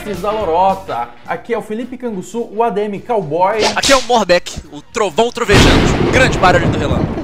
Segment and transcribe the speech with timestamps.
[0.00, 1.10] Mestres da Lorota.
[1.26, 3.62] Aqui é o Felipe Canguçu, o ADM Cowboy.
[3.76, 7.20] Aqui é o Morbeck, o trovão trovejante, grande barulho do relâmpago.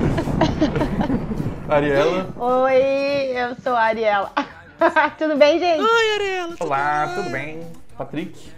[1.68, 2.28] Ariela.
[2.36, 4.30] Oi, eu sou a Ariela.
[5.16, 5.80] tudo bem, gente?
[5.80, 6.54] Oi, Ariela.
[6.60, 7.66] Olá, tudo bem?
[7.96, 8.52] Patrick.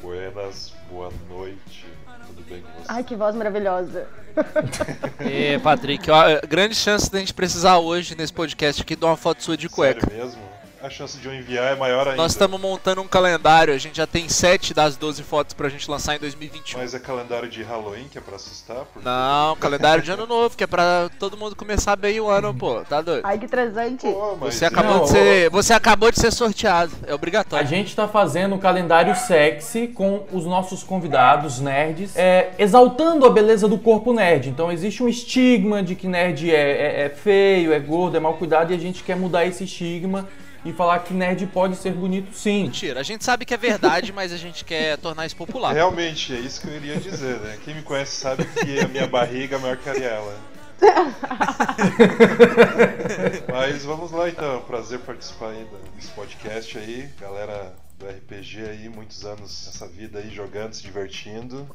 [0.00, 1.86] Buenas, boa noite.
[2.26, 2.86] Tudo bem com você?
[2.88, 4.06] Ai, que voz maravilhosa.
[5.20, 9.42] E Patrick, ó, grande chance da gente precisar hoje nesse podcast aqui de uma foto
[9.42, 10.00] sua de cueca.
[10.00, 10.53] Sério mesmo?
[10.84, 12.18] A chance de eu enviar é maior ainda.
[12.18, 15.90] Nós estamos montando um calendário, a gente já tem 7 das 12 fotos pra gente
[15.90, 16.78] lançar em 2021.
[16.78, 18.84] Mas é calendário de Halloween que é pra assustar?
[18.92, 19.00] Porque...
[19.02, 22.82] Não, calendário de ano novo, que é pra todo mundo começar bem o ano, pô.
[22.82, 23.24] Tá doido?
[23.24, 24.06] Ai, que transante.
[24.06, 27.64] Pô, mas Você acabou, Não, de ser, você acabou de ser sorteado, é obrigatório.
[27.64, 33.30] A gente tá fazendo um calendário sexy com os nossos convidados nerds, é, exaltando a
[33.30, 34.50] beleza do corpo nerd.
[34.50, 38.34] Então existe um estigma de que nerd é, é- é feio, é gordo, é mal
[38.34, 40.28] cuidado e a gente quer mudar esse estigma
[40.64, 42.64] e falar que nerd pode ser bonito sim.
[42.64, 45.72] Mentira, a gente sabe que é verdade, mas a gente quer tornar isso popular.
[45.72, 47.58] Realmente, é isso que eu iria dizer, né?
[47.64, 50.54] Quem me conhece sabe que a minha barriga é maior que a Ariela.
[53.48, 59.24] Mas vamos lá então, prazer participar aí desse podcast aí, galera do RPG aí, muitos
[59.24, 61.68] anos nessa vida aí jogando, se divertindo.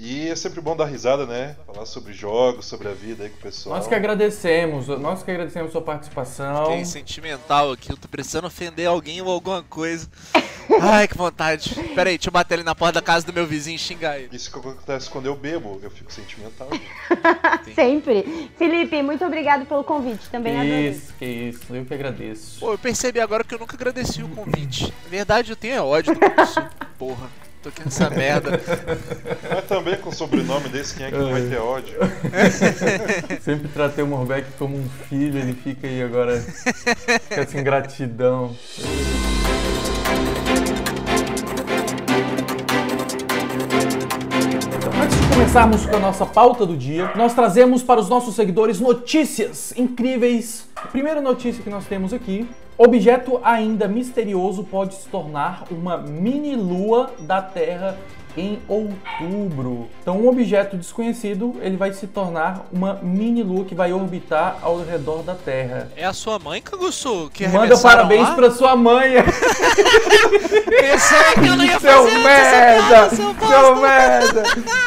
[0.00, 1.56] E é sempre bom dar risada, né?
[1.66, 3.76] Falar sobre jogos, sobre a vida aí com o pessoal.
[3.76, 6.66] Nós que agradecemos, nós que agradecemos sua participação.
[6.68, 10.08] Tem sentimental aqui, eu tô precisando ofender alguém ou alguma coisa.
[10.80, 11.74] Ai, que vontade.
[11.96, 14.20] Pera aí, deixa eu bater ali na porta da casa do meu vizinho e xingar
[14.20, 14.28] ele.
[14.36, 16.68] Isso que acontece quando eu bebo, eu fico sentimental.
[17.74, 18.52] Sempre.
[18.56, 20.28] Felipe, muito obrigado pelo convite.
[20.30, 20.88] Também Que adorei.
[20.90, 22.60] isso, que isso, eu que agradeço.
[22.60, 24.94] Pô, eu percebi agora que eu nunca agradeci o convite.
[25.02, 26.62] Na verdade, eu tenho ódio do curso.
[26.96, 27.28] Porra,
[27.68, 28.60] tô aqui nessa merda.
[29.48, 31.98] Mas também com o sobrenome desse, quem é que não vai ter ódio?
[33.42, 36.42] Sempre tratei o Morbeck como um filho, ele fica aí agora
[37.28, 38.56] com essa ingratidão.
[45.38, 50.68] Começarmos com a nossa pauta do dia, nós trazemos para os nossos seguidores notícias incríveis.
[50.74, 52.44] A primeira notícia que nós temos aqui:
[52.76, 57.96] objeto ainda misterioso pode se tornar uma mini lua da Terra
[58.36, 59.88] em outubro.
[60.02, 64.82] Então, um objeto desconhecido ele vai se tornar uma mini lua que vai orbitar ao
[64.84, 65.88] redor da Terra.
[65.96, 68.34] É a sua mãe, Kagusu, que Manda parabéns lá?
[68.34, 69.14] para sua mãe.
[70.68, 72.86] Pensei que eu não ia Seu fazer essa merda!
[72.86, 74.42] piada, seu Seu merda!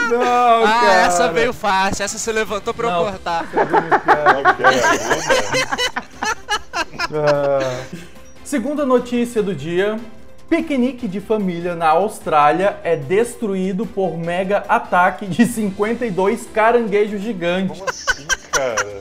[0.09, 1.01] Não, Ah, cara.
[1.05, 3.03] essa veio fácil, essa você levantou pra eu Não.
[3.03, 3.45] cortar.
[3.53, 6.01] Nome dela é.
[7.13, 7.83] Ah.
[8.43, 9.97] Segunda notícia do dia.
[10.55, 17.79] Piquenique de família na Austrália é destruído por mega ataque de 52 caranguejos gigantes.
[17.79, 18.99] Como assim, cara?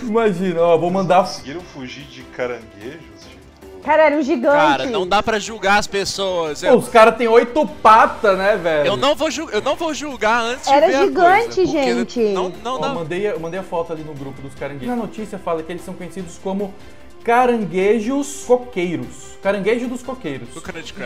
[0.00, 1.24] Imagina, ó, vou mandar.
[1.24, 3.02] Conseguiram fugir de caranguejos?
[3.28, 3.82] Tipo...
[3.84, 4.56] Cara, era um gigante.
[4.56, 6.62] Cara, não dá pra julgar as pessoas.
[6.62, 8.86] Pô, Eu, os caras têm oito patas, né, velho?
[8.86, 11.70] eu não vou ju- eu não vou julgar antes Era de ver a gigante, coisa,
[11.72, 12.20] gente.
[12.32, 12.88] Não, não Ó, dá.
[12.94, 14.88] mandei, eu mandei a foto ali no grupo dos caranguejos.
[14.88, 16.72] Na notícia fala que eles são conhecidos como
[17.26, 19.36] caranguejos coqueiros.
[19.42, 20.48] Caranguejo dos coqueiros.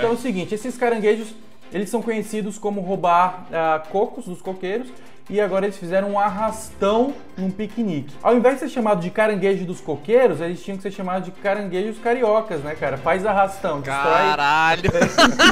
[0.01, 1.35] Então é o seguinte, esses caranguejos,
[1.73, 4.89] eles são conhecidos como roubar ah, cocos dos coqueiros
[5.31, 8.13] e agora eles fizeram um arrastão num piquenique.
[8.21, 11.31] Ao invés de ser chamado de caranguejo dos coqueiros, eles tinham que ser chamados de
[11.31, 12.99] caranguejos cariocas, né, cara?
[12.99, 14.83] Faz arrastão, destrói, Caralho.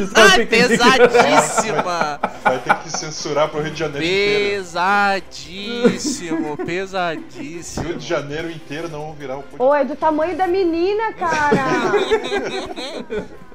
[0.01, 2.19] destrói pesadíssima.
[2.43, 4.57] Vai ter que censurar pro Rio de Janeiro inteiro.
[4.57, 7.95] Pesadíssimo, Rio pesadíssimo.
[7.95, 9.63] de Janeiro inteiro não vão virar o podcast.
[9.63, 11.59] Ô, é do tamanho da menina, cara.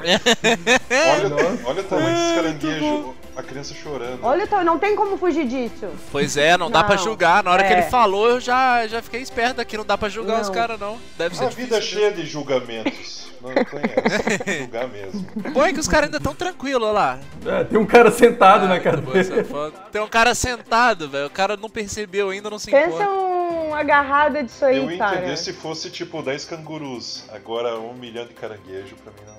[0.00, 3.14] Olha, olha o tamanho desses caranguejos.
[3.38, 4.18] A criança chorando.
[4.24, 5.88] Olha, o tamanho, não tem como fugir disso.
[6.10, 7.44] Pois é, não, dá pra Não, julgar.
[7.44, 7.78] Na hora que é.
[7.78, 9.76] ele falou, eu já, já fiquei esperto aqui.
[9.76, 10.54] Não dá pra julgar os Não.
[10.54, 10.98] caras, não.
[11.16, 12.00] Deve ser A vida é difícil.
[12.00, 13.28] cheia de julgamentos.
[13.40, 14.58] Não tem essa.
[14.58, 15.24] Julgar mesmo.
[15.52, 17.18] Bom é que os caras ainda tão tranquilos olha lá.
[17.46, 19.44] É, tem um cara sentado na Ah, bom cadeira.
[19.92, 21.26] Tem um cara sentado, velho.
[21.26, 23.08] O cara não percebeu ainda, não se Pensa importa.
[23.08, 25.18] uma agarrada disso aí, Eu ia cara.
[25.18, 27.24] entender se fosse tipo 10 cangurus.
[27.32, 29.34] Agora um milhão de caranguejo pra mim não,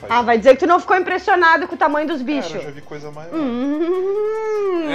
[0.00, 2.54] faz Ah, vai dizer que tu não ficou impressionado com o tamanho dos Cara, bichos.
[2.54, 3.34] eu já vi coisa maior.
[3.34, 4.88] Hum.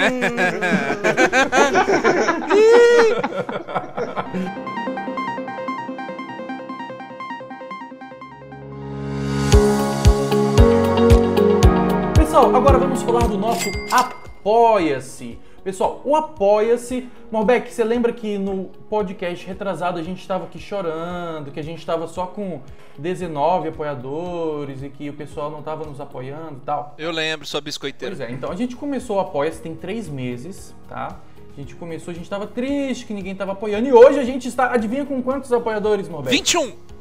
[12.16, 15.38] Pessoal, agora vamos falar do nosso Apoia-se.
[15.64, 17.08] Pessoal, o Apoia-se.
[17.32, 21.80] Morbeck, você lembra que no podcast retrasado a gente estava aqui chorando, que a gente
[21.80, 22.60] estava só com
[22.98, 26.94] 19 apoiadores e que o pessoal não estava nos apoiando e tal?
[26.98, 28.14] Eu lembro, sua biscoiteira.
[28.14, 31.18] Pois é, então a gente começou o Apoia-se tem três meses, tá?
[31.56, 33.88] A gente começou, a gente tava triste que ninguém tava apoiando.
[33.88, 34.74] E hoje a gente está.
[34.74, 36.36] Adivinha com quantos apoiadores, Morbeck?
[36.36, 36.93] 21!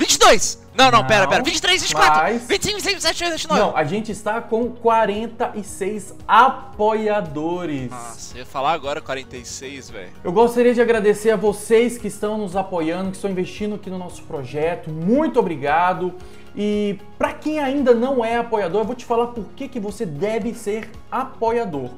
[0.00, 0.58] 22!
[0.74, 1.42] Não, não, pera, Não, pera.
[1.42, 3.60] 23, 24, mas- 25, 26, 27, 28, 29.
[3.60, 7.90] Não, a gente está com 46 apoiadores.
[7.90, 10.08] Nossa, eu ia falar agora 46, velho.
[10.24, 13.98] Eu gostaria de agradecer a vocês que estão nos apoiando, que estão investindo aqui no
[13.98, 14.88] nosso projeto.
[14.90, 16.14] Muito obrigado.
[16.56, 20.06] E para quem ainda não é apoiador, eu vou te falar por que, que você
[20.06, 21.90] deve ser apoiador.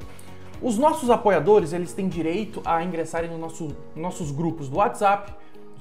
[0.60, 5.32] Os nossos apoiadores, eles têm direito a ingressarem no nosso, nossos grupos do WhatsApp,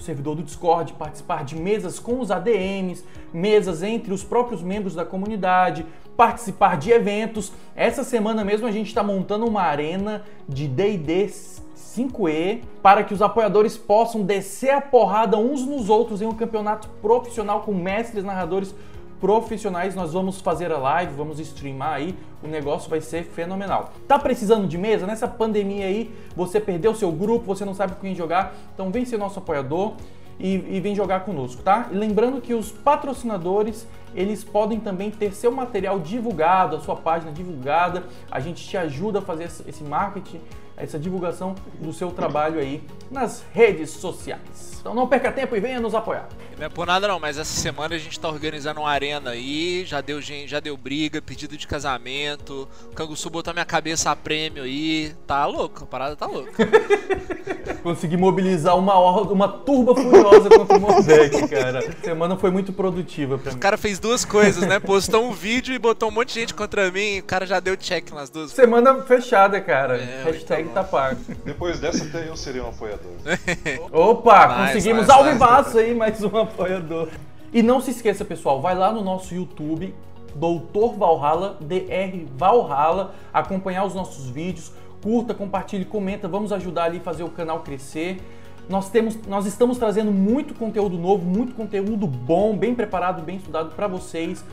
[0.02, 4.96] do servidor do Discord, participar de mesas com os ADMs, mesas entre os próprios membros
[4.96, 5.86] da comunidade,
[6.18, 7.54] participar de eventos.
[7.76, 11.28] Essa semana mesmo a gente está montando uma arena de D&D
[11.76, 16.90] 5E para que os apoiadores possam descer a porrada uns nos outros em um campeonato
[17.02, 18.74] profissional com mestres narradores
[19.22, 19.96] profissionais.
[19.96, 23.94] Nós vamos fazer a live, vamos streamar aí, o negócio vai ser fenomenal.
[24.08, 25.06] Tá precisando de mesa?
[25.06, 29.06] Nessa pandemia aí, você perdeu seu grupo, você não sabe com quem jogar, então vem
[29.06, 29.94] ser nosso apoiador
[30.40, 31.88] e, e vem jogar conosco, tá?
[31.92, 37.32] E lembrando que os patrocinadores, eles podem também ter seu material divulgado, a sua página
[37.32, 40.42] divulgada, a gente te ajuda a fazer esse marketing,
[40.76, 44.80] essa divulgação do seu trabalho aí nas redes sociais.
[44.80, 46.28] Então não perca tempo e venha nos apoiar.
[46.62, 49.84] Não é por nada não, mas essa semana a gente tá organizando uma arena aí,
[49.84, 54.16] já deu gente, já deu briga, pedido de casamento, o Canguçu botou minha cabeça a
[54.16, 56.52] prêmio aí, tá louco, a parada tá louca.
[57.82, 61.80] Consegui mobilizar uma uma turba furiosa contra o Morbeck, cara.
[61.80, 63.58] A semana foi muito produtiva pra mim.
[63.58, 64.80] O cara fez duas coisas, né?
[64.80, 67.76] Postou um vídeo e botou um monte de gente contra mim, o cara já deu
[67.76, 68.52] check nas duas.
[68.52, 69.98] Semana fechada, cara.
[69.98, 71.20] É, Hashtag tá pago.
[71.44, 73.12] Depois dessa, até eu serei um apoiador.
[73.92, 77.10] Opa, Nice, conseguimos nice, ao vivaço aí, mais um apoiador.
[77.54, 79.94] E não se esqueça, pessoal, vai lá no nosso YouTube,
[80.36, 84.72] Doutor Valhalla, DR Valhalla, acompanhar os nossos vídeos,
[85.02, 88.22] curta, compartilhe, comenta, vamos ajudar ali a fazer o canal crescer.
[88.70, 93.76] Nós, temos, nós estamos trazendo muito conteúdo novo, muito conteúdo bom, bem preparado, bem estudado
[93.76, 94.46] para vocês.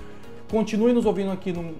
[0.50, 1.74] Continue nos ouvindo aqui no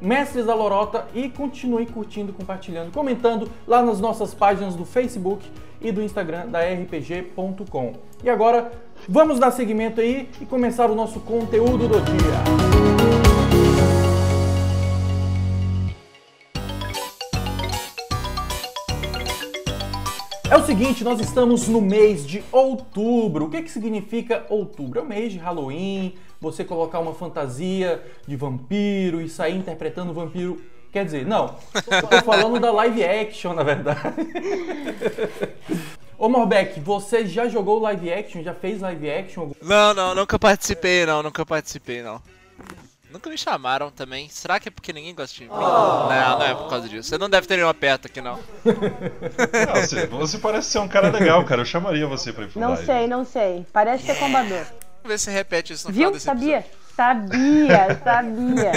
[0.00, 5.44] Mestres da Lorota e continue curtindo, compartilhando, comentando lá nas nossas páginas do Facebook
[5.80, 7.94] e do Instagram da rpg.com.
[8.22, 8.70] E agora,
[9.06, 12.78] vamos dar seguimento aí e começar o nosso conteúdo do dia.
[20.50, 23.44] É o seguinte, nós estamos no mês de outubro.
[23.44, 24.98] O que, que significa outubro?
[24.98, 30.58] É o mês de Halloween, você colocar uma fantasia de vampiro e sair interpretando vampiro.
[30.90, 31.54] Quer dizer, não,
[32.08, 34.00] tô falando da live action, na verdade.
[36.18, 38.42] Ô Morbeck, você já jogou live action?
[38.42, 39.50] Já fez live action?
[39.62, 42.20] Não, não, nunca participei não, nunca participei não.
[43.10, 44.28] Nunca me chamaram também.
[44.28, 45.48] Será que é porque ninguém gosta de mim?
[45.48, 47.08] Não, não é por causa disso.
[47.08, 48.38] Você não deve ter nenhuma perto aqui não.
[49.72, 51.62] Ah, você, você parece ser um cara legal, cara.
[51.62, 52.84] Eu chamaria você pra ir pro Não live.
[52.84, 53.64] sei, não sei.
[53.72, 54.58] Parece ser combador.
[55.02, 56.14] Vamos ver se repete isso no final Viu?
[56.14, 56.58] desse Sabia?
[56.58, 56.87] episódio.
[56.98, 58.72] Sabia, sabia.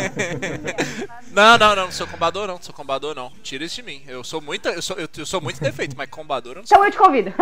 [1.32, 3.32] Não, não, não, não sou combador não, não sou combador não.
[3.42, 4.04] Tira isso de mim.
[4.08, 6.76] Eu sou muito, eu sou, eu, eu sou muito defeito, mas combador eu não sou.
[6.78, 7.34] Então eu te convido.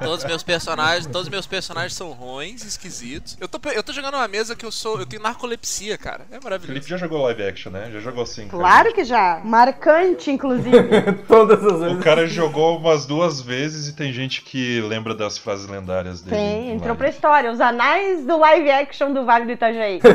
[0.00, 3.38] Todos os meus personagens, todos os meus personagens são ruins, esquisitos.
[3.40, 6.26] Eu tô, eu tô jogando uma mesa que eu sou, eu tenho narcolepsia, cara.
[6.32, 6.66] É O maravilhoso.
[6.66, 7.90] Felipe já jogou live action, né?
[7.92, 8.48] Já jogou assim.
[8.48, 8.58] cara.
[8.60, 9.40] Claro que já.
[9.44, 10.80] Marcante, inclusive.
[11.28, 11.96] Todas as vezes.
[11.96, 16.36] O cara jogou umas duas vezes e tem gente que lembra das frases lendárias dele.
[16.36, 17.52] Tem, em entrou pra história.
[17.52, 18.79] Os anais do live action
[19.12, 20.00] do Vale do Itajaí.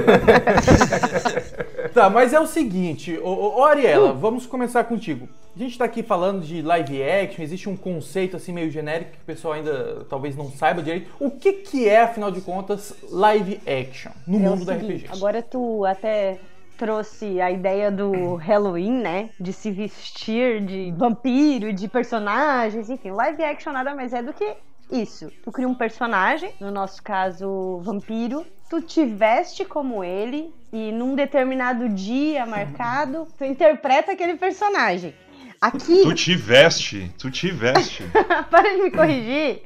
[1.93, 5.29] Tá, mas é o seguinte, ô, ô, ô, Ariela, vamos começar contigo.
[5.55, 9.21] A gente tá aqui falando de live action, existe um conceito assim meio genérico que
[9.21, 11.09] o pessoal ainda talvez não saiba direito.
[11.17, 15.09] O que que é, afinal de contas, live action no É mundo do seguinte, RPG?
[15.15, 16.37] Agora tu até
[16.77, 19.29] trouxe a ideia do Halloween, né?
[19.39, 23.11] De se vestir de vampiro, de personagens, enfim.
[23.11, 24.55] Live action nada mais é do que
[24.91, 25.31] isso.
[25.43, 28.45] Tu cria um personagem, no nosso caso, vampiro.
[28.69, 35.13] Tu te veste como ele e num determinado dia marcado, tu interpreta aquele personagem.
[35.61, 38.03] Aqui, Tu te veste, tu te veste.
[38.49, 39.61] para de me corrigir.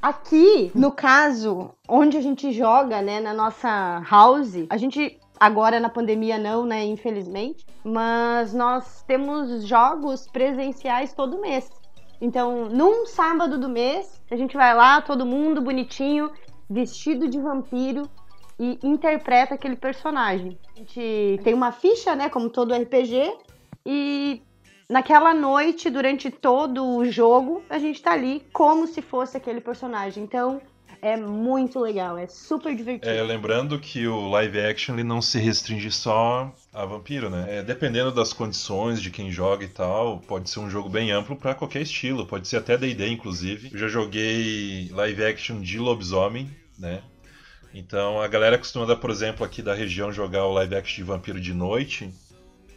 [0.00, 5.88] Aqui, no caso, onde a gente joga, né, na nossa house, a gente agora na
[5.88, 11.70] pandemia não, né, infelizmente, mas nós temos jogos presenciais todo mês.
[12.20, 16.30] Então, num sábado do mês, a gente vai lá, todo mundo bonitinho,
[16.70, 18.08] vestido de vampiro
[18.58, 20.58] e interpreta aquele personagem.
[20.74, 23.34] A gente tem uma ficha, né, como todo RPG,
[23.84, 24.42] e
[24.88, 30.22] naquela noite, durante todo o jogo, a gente tá ali como se fosse aquele personagem.
[30.22, 30.60] Então,
[31.02, 33.10] é muito legal, é super divertido.
[33.10, 37.58] É, lembrando que o live action ele não se restringe só a vampiro, né?
[37.58, 41.36] É, dependendo das condições de quem joga e tal, pode ser um jogo bem amplo
[41.36, 43.70] pra qualquer estilo, pode ser até D&D inclusive.
[43.72, 47.02] Eu já joguei live action de lobisomem né?
[47.76, 51.38] Então a galera costuma, por exemplo, aqui da região jogar o live action de vampiro
[51.38, 52.10] de noite,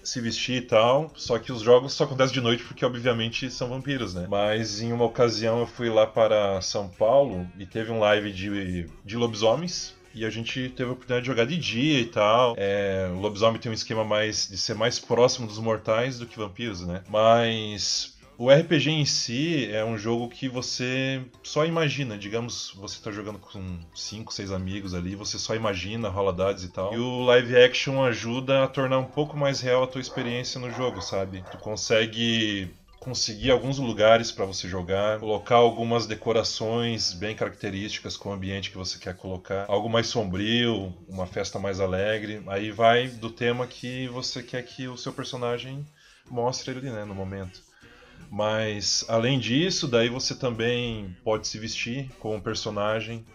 [0.04, 1.10] se vestir e tal.
[1.16, 4.28] Só que os jogos só acontecem de noite porque, obviamente, são vampiros, né?
[4.30, 8.90] Mas em uma ocasião eu fui lá para São Paulo e teve um live de,
[9.06, 9.98] de lobisomens.
[10.14, 12.56] E a gente teve a oportunidade de jogar de dia e tal.
[12.58, 16.38] É, o lobisomem tem um esquema mais de ser mais próximo dos mortais do que
[16.38, 17.04] vampiros, né?
[17.08, 22.18] Mas o RPG em si é um jogo que você só imagina.
[22.18, 26.70] Digamos, você está jogando com 5, 6 amigos ali, você só imagina, rola dados e
[26.70, 26.94] tal.
[26.94, 30.72] E o live action ajuda a tornar um pouco mais real a tua experiência no
[30.72, 31.44] jogo, sabe?
[31.52, 38.34] Tu consegue conseguir alguns lugares para você jogar, colocar algumas decorações bem características com o
[38.34, 42.42] ambiente que você quer colocar, algo mais sombrio, uma festa mais alegre.
[42.48, 45.86] Aí vai do tema que você quer que o seu personagem
[46.30, 47.68] mostre ali, né, no momento.
[48.30, 53.26] Mas além disso, daí você também pode se vestir como um personagem.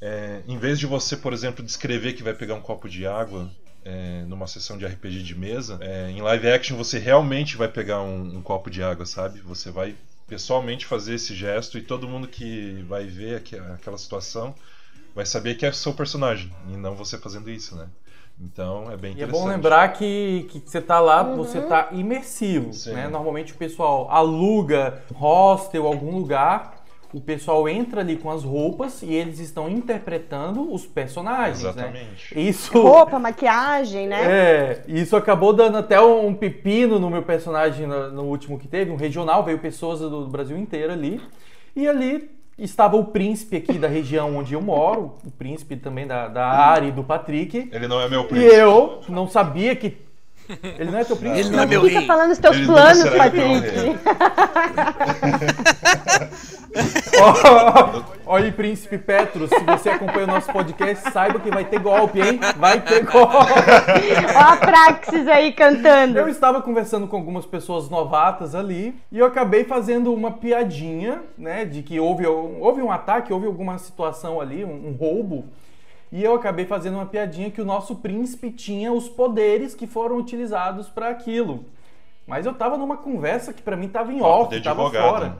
[0.00, 3.50] É, em vez de você, por exemplo, descrever que vai pegar um copo de água
[3.84, 8.00] é, numa sessão de RPG de mesa, é, em live action você realmente vai pegar
[8.00, 9.40] um, um, copo de água, sabe?
[9.40, 9.94] Você vai
[10.26, 13.42] pessoalmente fazer esse gesto e todo mundo que vai ver
[13.74, 14.54] aquela situação
[15.14, 17.88] vai saber que é seu personagem e não você fazendo isso, né?
[18.42, 19.18] Então é bem interessante.
[19.18, 21.36] E é bom lembrar que, que você está lá, uhum.
[21.36, 22.70] você está imersivo.
[22.86, 23.06] Né?
[23.08, 26.80] Normalmente o pessoal aluga hostel, algum lugar,
[27.12, 31.62] o pessoal entra ali com as roupas e eles estão interpretando os personagens.
[31.62, 31.70] Né?
[31.70, 32.34] Exatamente.
[32.34, 32.42] Né?
[32.42, 32.80] Isso...
[32.80, 34.22] Roupa, maquiagem, né?
[34.24, 38.90] É, isso acabou dando até um pepino no meu personagem no, no último que teve,
[38.90, 41.20] um regional, veio pessoas do Brasil inteiro ali.
[41.76, 46.28] E ali estava o príncipe aqui da região onde eu moro, o príncipe também da,
[46.28, 47.68] da Ari e do Patrick.
[47.72, 48.52] Ele não é meu príncipe.
[48.52, 50.09] E eu não sabia que.
[50.78, 51.40] Ele não é teu príncipe?
[51.40, 51.90] Ele não é meu rei.
[51.90, 53.98] Fica falando os teus Ele planos, Patrick.
[58.26, 62.20] Olha aí, Príncipe Petros, se você acompanha o nosso podcast, saiba que vai ter golpe,
[62.20, 62.38] hein?
[62.56, 63.34] Vai ter golpe.
[64.36, 66.18] Olha a Praxis aí cantando.
[66.18, 71.64] Eu estava conversando com algumas pessoas novatas ali e eu acabei fazendo uma piadinha, né?
[71.64, 75.46] De que houve, houve um ataque, houve alguma situação ali, um, um roubo.
[76.12, 80.16] E eu acabei fazendo uma piadinha que o nosso príncipe tinha os poderes que foram
[80.16, 81.64] utilizados para aquilo.
[82.26, 85.38] Mas eu tava numa conversa que para mim tava em off, tava fora.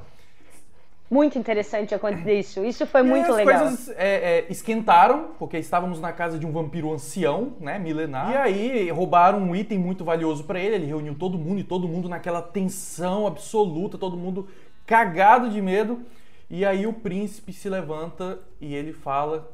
[1.11, 2.65] Muito interessante acontecer isso.
[2.65, 3.55] Isso foi muito as legal.
[3.55, 8.31] As coisas é, é, esquentaram, porque estávamos na casa de um vampiro ancião, né, milenar.
[8.31, 10.77] E aí roubaram um item muito valioso para ele.
[10.77, 14.49] Ele reuniu todo mundo e todo mundo naquela tensão absoluta, todo mundo
[14.87, 16.01] cagado de medo.
[16.49, 19.51] E aí o príncipe se levanta e ele fala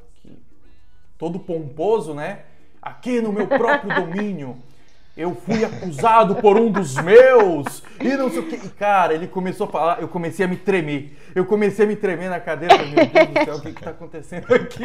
[1.19, 2.41] todo pomposo, né?
[2.81, 4.57] Aqui no meu próprio domínio
[5.17, 8.57] eu fui acusado por um dos meus e não sei o que.
[8.57, 11.17] E, cara, ele começou a falar, eu comecei a me tremer.
[11.35, 12.77] Eu comecei a me tremer na cadeira.
[12.77, 14.85] Meu Deus do céu, o que está acontecendo aqui?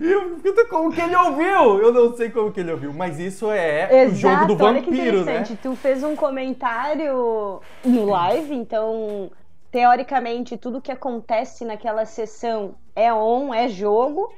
[0.00, 1.78] E eu, como que ele ouviu?
[1.80, 5.24] Eu não sei como que ele ouviu, mas isso é Exato, o jogo do vampiro,
[5.24, 5.44] né?
[5.62, 9.30] Tu fez um comentário no live, então
[9.70, 14.30] teoricamente tudo que acontece naquela sessão é on, é jogo.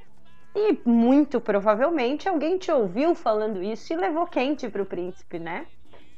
[0.56, 5.66] E muito provavelmente alguém te ouviu falando isso e levou quente para o príncipe, né?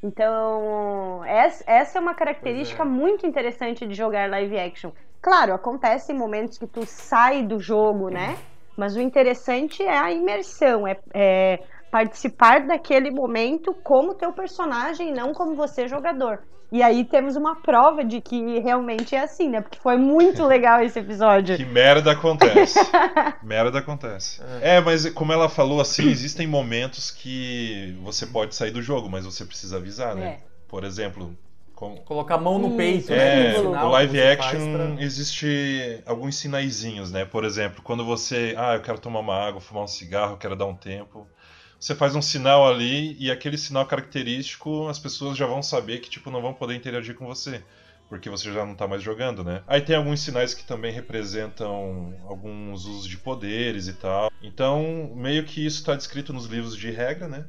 [0.01, 2.87] Então, essa é uma característica é.
[2.87, 4.93] muito interessante de jogar live action.
[5.21, 8.39] Claro, acontece em momentos que tu sai do jogo, né?
[8.77, 11.59] Mas o interessante é a imersão, é, é
[11.91, 16.45] participar daquele momento como teu personagem, não como você jogador.
[16.71, 19.61] E aí temos uma prova de que realmente é assim, né?
[19.61, 21.57] Porque foi muito legal esse episódio.
[21.57, 22.79] Que merda acontece.
[23.43, 24.43] merda acontece.
[24.61, 24.77] É.
[24.77, 29.25] é, mas como ela falou assim, existem momentos que você pode sair do jogo, mas
[29.25, 30.27] você precisa avisar, né?
[30.27, 30.39] É.
[30.69, 31.35] Por exemplo,
[31.75, 31.97] com...
[31.99, 33.55] Colocar a mão no peito, né?
[33.55, 35.03] É, no live action pra...
[35.03, 37.25] existe alguns sinaizinhos, né?
[37.25, 40.67] Por exemplo, quando você, ah, eu quero tomar uma água, fumar um cigarro, quero dar
[40.67, 41.27] um tempo
[41.79, 46.11] você faz um sinal ali e aquele sinal característico as pessoas já vão saber que
[46.11, 47.63] tipo não vão poder interagir com você
[48.09, 49.63] porque você já não está mais jogando, né?
[49.67, 54.33] Aí tem alguns sinais que também representam alguns usos de poderes e tal.
[54.43, 57.45] Então, meio que isso está descrito nos livros de regra, né?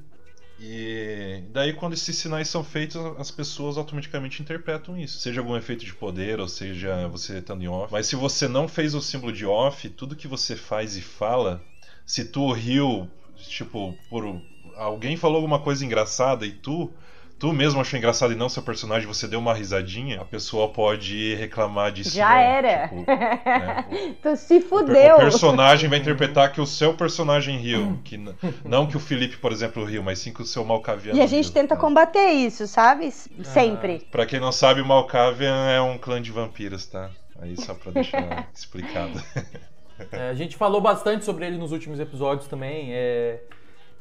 [0.60, 5.20] E daí, quando esses sinais são feitos, as pessoas automaticamente interpretam isso.
[5.20, 7.94] Seja algum efeito de poder, ou seja você estando em off.
[7.94, 11.64] Mas se você não fez o símbolo de off, tudo que você faz e fala,
[12.06, 13.10] se tu riu
[13.48, 14.42] tipo, por
[14.76, 16.92] alguém falou alguma coisa engraçada e tu
[17.40, 21.34] tu mesmo achou engraçado e não seu personagem, você deu uma risadinha, a pessoa pode
[21.36, 22.14] reclamar disso.
[22.14, 22.44] Já né?
[22.44, 22.88] era.
[22.90, 24.16] Tipo, né?
[24.22, 25.16] tu se fudeu.
[25.16, 27.98] O personagem vai interpretar que o seu personagem riu.
[28.04, 28.18] Que
[28.66, 31.28] não que o Felipe, por exemplo, riu, mas sim que o seu Malkavian E a
[31.28, 31.82] gente riu, tenta né?
[31.82, 33.10] combater isso, sabe?
[33.10, 34.02] Sempre.
[34.06, 37.10] Ah, pra quem não sabe, o Malkavian é um clã de vampiros, tá?
[37.42, 39.24] Aí só pra deixar explicado.
[40.12, 42.94] É, a gente falou bastante sobre ele nos últimos episódios também.
[42.94, 43.42] É,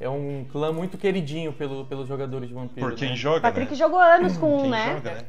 [0.00, 2.87] é um clã muito queridinho pelo, pelos jogadores de Vampiro.
[2.87, 3.17] Por quem né?
[3.17, 3.76] joga, Patrick né?
[3.76, 4.95] jogou anos com um, né?
[4.95, 5.25] joga, né?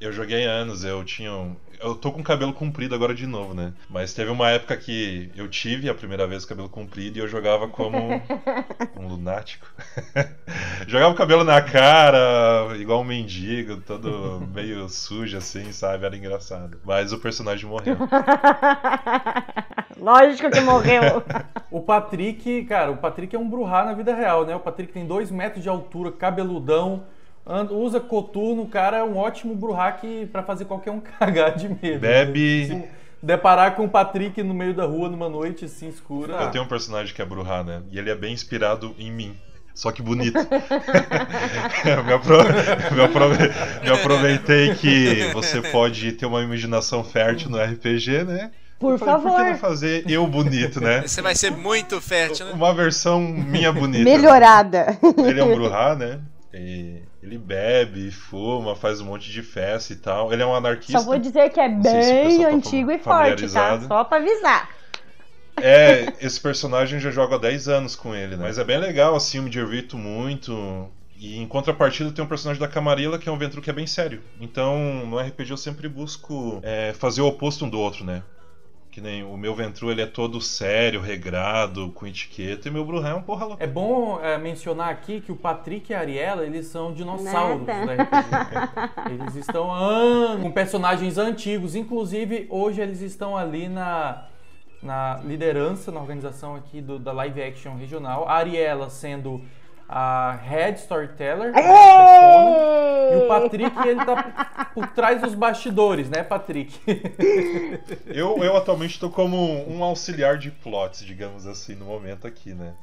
[0.00, 1.56] Eu joguei anos, eu tinha um...
[1.82, 3.72] Eu tô com cabelo comprido agora de novo, né?
[3.90, 7.66] Mas teve uma época que eu tive a primeira vez cabelo comprido e eu jogava
[7.66, 7.98] como
[8.96, 9.66] um lunático.
[10.86, 16.06] jogava o cabelo na cara, igual um mendigo, todo meio sujo assim, sabe?
[16.06, 16.78] Era engraçado.
[16.84, 17.96] Mas o personagem morreu.
[19.98, 21.22] Lógico que morreu.
[21.68, 24.54] O Patrick, cara, o Patrick é um Bruhá na vida real, né?
[24.54, 27.04] O Patrick tem 2 metros de altura, cabeludão,
[27.70, 31.68] usa coturno, o cara é um ótimo Bruhá que, pra fazer qualquer um cagar de
[31.68, 32.00] medo.
[32.00, 32.66] Bebe.
[32.66, 32.84] Se
[33.22, 36.34] deparar com o Patrick no meio da rua numa noite assim escura.
[36.34, 37.82] Eu tenho um personagem que é Bruhá, né?
[37.90, 39.36] E ele é bem inspirado em mim.
[39.74, 40.36] Só que bonito.
[40.36, 42.44] eu me, apro-
[42.94, 43.50] me aprove-
[43.82, 48.50] me aproveitei que você pode ter uma imaginação fértil no RPG, né?
[48.78, 49.44] Por Eu falei, Por que favor.
[49.50, 51.02] não fazer eu bonito, né?
[51.06, 52.52] Você vai ser muito fértil, né?
[52.52, 54.02] Uma versão minha bonita.
[54.04, 54.98] Melhorada.
[55.24, 56.18] Ele é um Bruhá, né?
[56.54, 60.32] E ele bebe, fuma, faz um monte de festa e tal.
[60.32, 60.98] Ele é um anarquista.
[60.98, 63.80] Só vou dizer que é se bem pessoal tá antigo e forte, tá?
[63.80, 64.68] Só pra avisar.
[65.56, 68.42] É, esse personagem já jogo há 10 anos com ele, né?
[68.42, 70.90] Mas é bem legal, assim, eu me divirto muito.
[71.16, 73.86] E em contrapartida tem um personagem da Camarilla que é um Ventru que é bem
[73.86, 74.22] sério.
[74.40, 78.22] Então, no RPG eu sempre busco é, fazer o oposto um do outro, né?
[78.92, 83.08] Que nem o meu Ventru, ele é todo sério, regrado, com etiqueta, e meu Bruhá
[83.08, 83.64] é um porra louca.
[83.64, 87.94] É bom é, mencionar aqui que o Patrick e a Ariela, eles são dinossauros Nada.
[87.94, 89.14] RPG.
[89.14, 91.74] Eles estão anos com personagens antigos.
[91.74, 94.26] Inclusive, hoje eles estão ali na,
[94.82, 98.28] na liderança, na organização aqui do, da live action regional.
[98.28, 99.40] A Ariela sendo
[99.94, 106.22] a head storyteller, né, chefona, e o Patrick, ele tá por trás dos bastidores, né,
[106.22, 106.80] Patrick?
[108.06, 109.36] Eu, eu atualmente estou como
[109.70, 112.74] um auxiliar de plots, digamos assim, no momento aqui, né?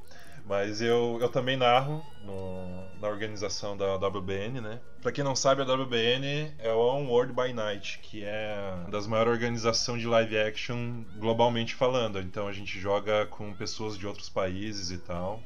[0.45, 4.79] Mas eu, eu também narro no- na organização da WBN, né?
[5.01, 8.89] Pra quem não sabe, a WBN é o One World by Night, que é uma
[8.89, 12.19] das maiores organizações de live action globalmente falando.
[12.19, 15.39] Então a gente joga com pessoas de outros países e tal.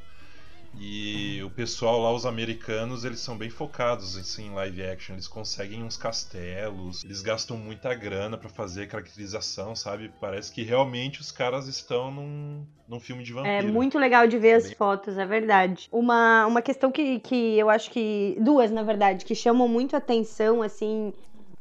[0.75, 5.13] E o pessoal lá, os americanos, eles são bem focados assim, em live action.
[5.13, 10.11] Eles conseguem uns castelos, eles gastam muita grana pra fazer caracterização, sabe?
[10.19, 13.55] Parece que realmente os caras estão num, num filme de vampiro.
[13.55, 15.87] É muito legal de ver as Bem- fotos, é verdade.
[15.91, 18.35] Uma, uma questão que, que eu acho que.
[18.39, 21.13] Duas, na verdade, que chamam muito atenção, assim,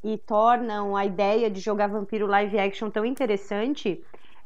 [0.03, 4.03] e tornam a ideia de jogar vampiro live action tão interessante.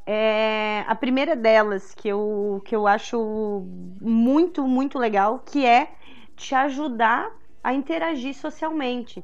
[0.09, 3.67] É a primeira delas que eu, que eu acho
[4.01, 5.89] muito, muito legal, que é
[6.33, 7.29] te ajudar
[7.61, 9.21] a interagir socialmente.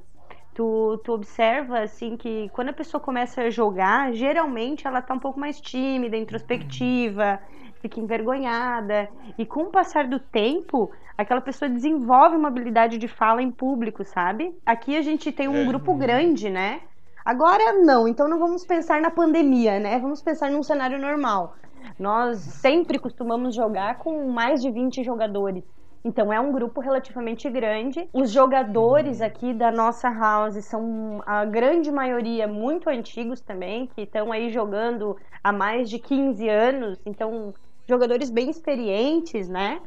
[0.54, 5.20] Tu, tu observa assim que quando a pessoa começa a jogar, geralmente ela tá um
[5.20, 7.40] pouco mais tímida, introspectiva,
[7.82, 9.10] fica envergonhada.
[9.38, 14.04] E com o passar do tempo, aquela pessoa desenvolve uma habilidade de fala em público,
[14.04, 14.54] sabe?
[14.66, 15.66] Aqui a gente tem um É.
[15.66, 16.82] grupo grande, né?
[17.26, 19.98] Agora não, então não vamos pensar na pandemia, né?
[20.00, 21.56] Vamos pensar num cenário normal.
[21.98, 25.64] Nós sempre costumamos jogar com mais de 20 jogadores.
[26.04, 28.10] Então é um grupo relativamente grande.
[28.12, 34.32] Os jogadores aqui da nossa house são a grande maioria muito antigos também, que estão
[34.32, 37.00] aí jogando há mais de 15 anos.
[37.06, 37.54] Então,
[37.88, 39.80] jogadores bem experientes, né?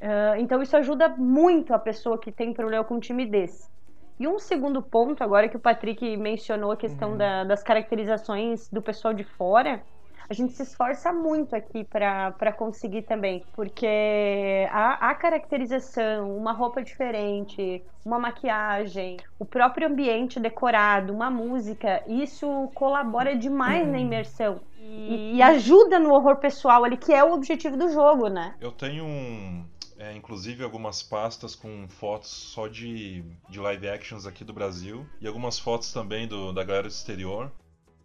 [0.00, 3.70] Ah, então isso ajuda muito a pessoa que tem problema com timidez.
[4.18, 8.80] E um segundo ponto, agora que o Patrick mencionou a questão da- das caracterizações do
[8.80, 9.82] pessoal de fora,
[10.28, 16.82] a gente se esforça muito aqui para conseguir também, porque a, a caracterização, uma roupa
[16.82, 25.36] diferente, uma maquiagem, o próprio ambiente decorado, uma música, isso colabora demais na imersão e,
[25.36, 28.54] e ajuda no horror pessoal ali, que é o objetivo do jogo, né?
[28.60, 29.64] Eu tenho um.
[29.98, 35.26] É, inclusive algumas pastas com fotos só de, de live actions aqui do Brasil e
[35.26, 37.50] algumas fotos também do, da galera do exterior.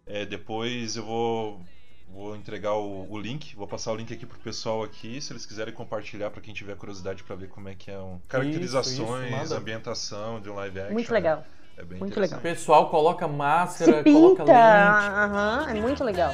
[0.06, 1.60] É, depois eu vou,
[2.08, 5.46] vou entregar o, o link, vou passar o link aqui pro pessoal aqui, se eles
[5.46, 9.36] quiserem compartilhar para quem tiver curiosidade para ver como é que é um caracterizações, isso,
[9.36, 9.56] manda.
[9.56, 10.92] ambientação de um live action.
[10.92, 11.44] Muito legal.
[11.76, 12.40] É bem Muito O interessante.
[12.42, 15.06] pessoal coloca máscara, Se coloca pinta, lente.
[15.08, 16.32] aham, é muito legal.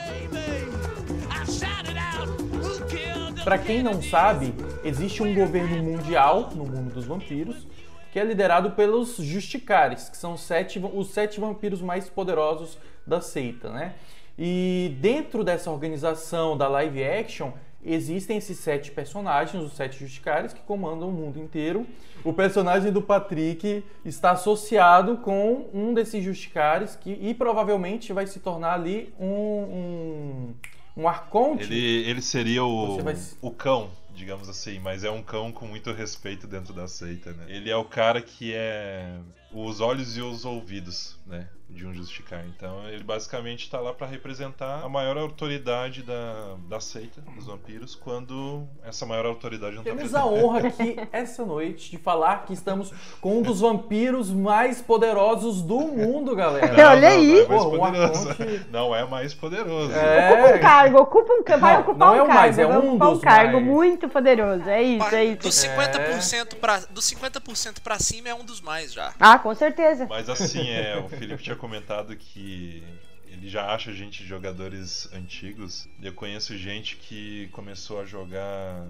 [3.47, 7.65] Pra quem não sabe, existe um governo mundial no mundo dos vampiros
[8.11, 13.21] que é liderado pelos Justicares, que são os sete, os sete vampiros mais poderosos da
[13.21, 13.95] seita, né?
[14.37, 17.53] E dentro dessa organização da live action
[17.85, 21.87] existem esses sete personagens, os sete Justicares, que comandam o mundo inteiro.
[22.25, 28.41] O personagem do Patrick está associado com um desses Justicares que, e provavelmente vai se
[28.41, 30.55] tornar ali um, um
[30.97, 31.65] um arconte.
[31.65, 35.93] Ele, ele seria o, vai- o cão, digamos assim, mas é um cão com muito
[35.93, 37.45] respeito dentro da seita, né?
[37.49, 39.19] Ele é o cara que é
[39.65, 41.49] os olhos e os ouvidos, né?
[41.69, 42.45] De um justificar.
[42.47, 47.97] Então ele basicamente tá lá pra representar a maior autoridade da, da seita dos vampiros
[47.97, 50.23] quando essa maior autoridade não tá Temos presente.
[50.23, 55.61] a honra aqui essa noite de falar que estamos com um dos vampiros mais poderosos
[55.61, 56.73] do mundo, galera.
[56.73, 57.35] Não, Olha aí.
[57.35, 58.29] Não, é mais Pô, poderoso.
[58.31, 59.91] arconte- Não é mais poderoso.
[59.93, 61.61] Ocupa um cargo, ocupa um cargo.
[61.63, 62.41] Vai Não, ocupar não um é o cargo.
[62.41, 63.67] mais, é vai um ocupar dos um cargo mais.
[63.67, 64.69] muito poderoso.
[64.71, 65.67] É isso, é Do isso.
[65.67, 67.41] 50%, pra, do 50
[67.83, 69.13] pra cima é um dos mais já.
[69.19, 70.07] Ah, com certeza.
[70.09, 72.83] Mas assim, é, o Felipe tinha comentado que
[73.29, 75.89] ele já acha gente de jogadores antigos.
[76.03, 78.85] Eu conheço gente que começou a jogar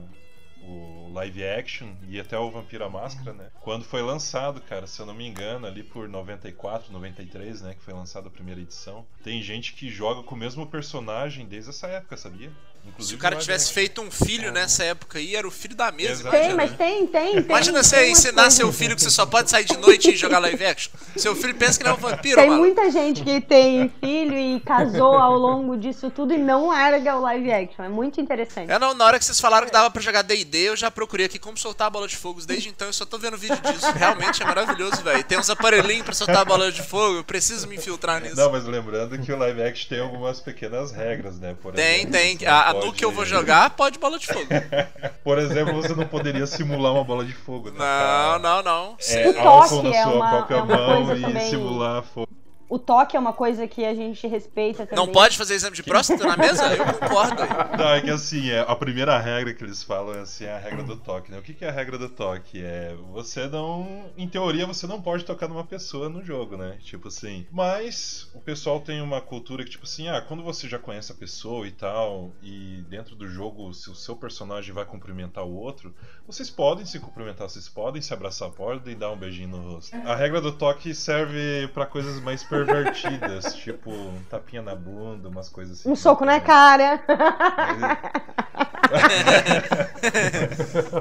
[0.63, 3.51] o live action e até o Vampira Máscara, né?
[3.61, 7.83] Quando foi lançado, cara, se eu não me engano, ali por 94, 93, né, que
[7.83, 9.07] foi lançada a primeira edição.
[9.23, 12.51] Tem gente que joga com o mesmo personagem desde essa época, sabia?
[12.87, 13.75] Se Inclusive o cara tivesse action.
[13.75, 16.31] feito um filho nessa época aí, era o filho da mesa, Exato.
[16.31, 16.57] Tem, imagina.
[16.57, 17.45] mas tem, tem, tem.
[17.45, 20.17] Imagina você tem umas ensinar seu filho que você só pode sair de noite e
[20.17, 20.91] jogar live action.
[21.17, 22.61] Seu filho pensa que ele é um vampiro, Tem mano.
[22.63, 27.21] muita gente que tem filho e casou ao longo disso tudo e não larga o
[27.21, 27.85] live action.
[27.85, 28.71] É muito interessante.
[28.71, 31.27] É, não, na hora que vocês falaram que dava pra jogar D&D, eu já procurei
[31.27, 32.41] aqui como soltar a bola de fogo.
[32.47, 33.91] Desde então eu só tô vendo vídeo disso.
[33.93, 35.23] Realmente é maravilhoso, velho.
[35.25, 38.37] Tem uns aparelhinhos pra soltar a bola de fogo, eu preciso me infiltrar nisso.
[38.37, 41.55] Não, mas lembrando que o live action tem algumas pequenas regras, né?
[41.63, 42.39] Por Tem, exemplo, tem.
[42.39, 44.47] você A, a pode- que eu vou jogar, pode bola de fogo.
[45.25, 47.77] Por exemplo, você não poderia simular uma bola de fogo, né?
[47.79, 48.97] Não, não, não.
[49.09, 52.29] É, O toque é sua uma- própria é uma mão coisa e também- simular fogo.
[52.69, 55.05] O toque é uma coisa que a gente respeita também.
[55.05, 56.75] Não pode fazer exame de próstata na mesa?
[56.75, 57.43] Eu concordo.
[57.79, 60.59] Não, é que assim, é, a primeira regra que eles falam é assim, é a
[60.59, 61.39] regra do toque, né?
[61.39, 62.63] O que, que é a regra do toque?
[62.63, 64.11] É você não.
[64.17, 66.79] Em teoria, você não pode tocar numa pessoa no jogo, né?
[66.83, 67.47] Tipo assim.
[67.53, 71.15] Mas o pessoal tem uma cultura que, tipo assim, ah, quando você já conhece a
[71.15, 75.95] pessoa e tal, e dentro do jogo, se o seu personagem vai cumprimentar o outro,
[76.27, 79.97] vocês podem se cumprimentar, vocês podem se abraçar, podem dar um beijinho no rosto.
[80.05, 85.49] A regra do toque serve pra coisas mais pervertidas, tipo um tapinha na bunda, umas
[85.49, 85.91] coisas assim.
[85.91, 87.01] Um soco na cara.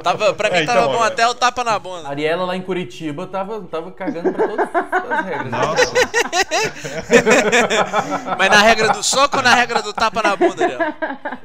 [0.03, 2.07] Tava, pra mim É, tava então, bom ó, até o tapa na bunda.
[2.07, 5.51] A Ariela lá em Curitiba tava, tava cagando pra todas as regras.
[5.51, 5.93] Nossa,
[8.37, 10.79] Mas na regra do soco ou na regra do tapa na bunda, Ariel?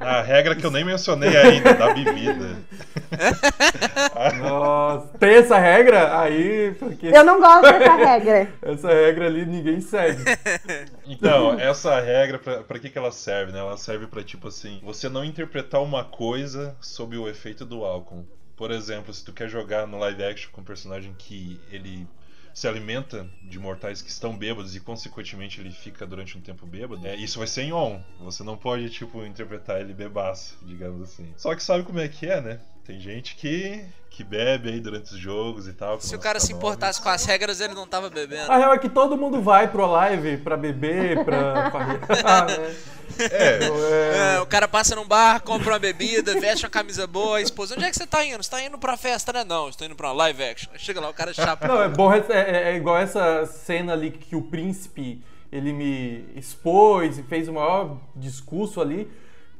[0.00, 2.56] a regra que eu nem mencionei ainda, da bebida.
[4.40, 6.20] Nossa, tem essa regra?
[6.20, 8.48] Aí, porque Eu não gosto dessa regra.
[8.62, 9.80] essa regra ali ninguém
[11.06, 13.58] Então, essa regra, pra que, que ela serve, né?
[13.58, 18.24] Ela serve pra, tipo assim, você não interpretar uma coisa sob o efeito do álcool.
[18.56, 22.06] Por exemplo, se tu quer jogar no live action com um personagem que ele
[22.52, 27.06] se alimenta de mortais que estão bêbados e consequentemente ele fica durante um tempo bêbado,
[27.06, 28.00] é, isso vai ser em on.
[28.20, 31.32] Você não pode, tipo, interpretar ele bebaço, digamos assim.
[31.36, 32.60] Só que sabe como é que é, né?
[32.90, 36.00] Tem gente que, que bebe aí durante os jogos e tal.
[36.00, 38.50] Se o cara tá se importasse com as regras, ele não tava bebendo.
[38.50, 42.74] A real é que todo mundo vai pro live pra beber, pra farrear, né?
[43.20, 47.38] É, é- É, o cara passa num bar, compra uma bebida, veste uma camisa boa,
[47.38, 48.42] a esposa, onde é que você tá indo?
[48.42, 49.44] Você tá indo pra festa, né?
[49.44, 50.72] Não, estou indo pra uma live action.
[50.76, 51.68] Chega lá, o cara chapa.
[51.68, 55.22] Não, é bom, é, é- é igual essa cena ali que o príncipe
[55.52, 59.08] ele me expôs e fez o maior discurso ali.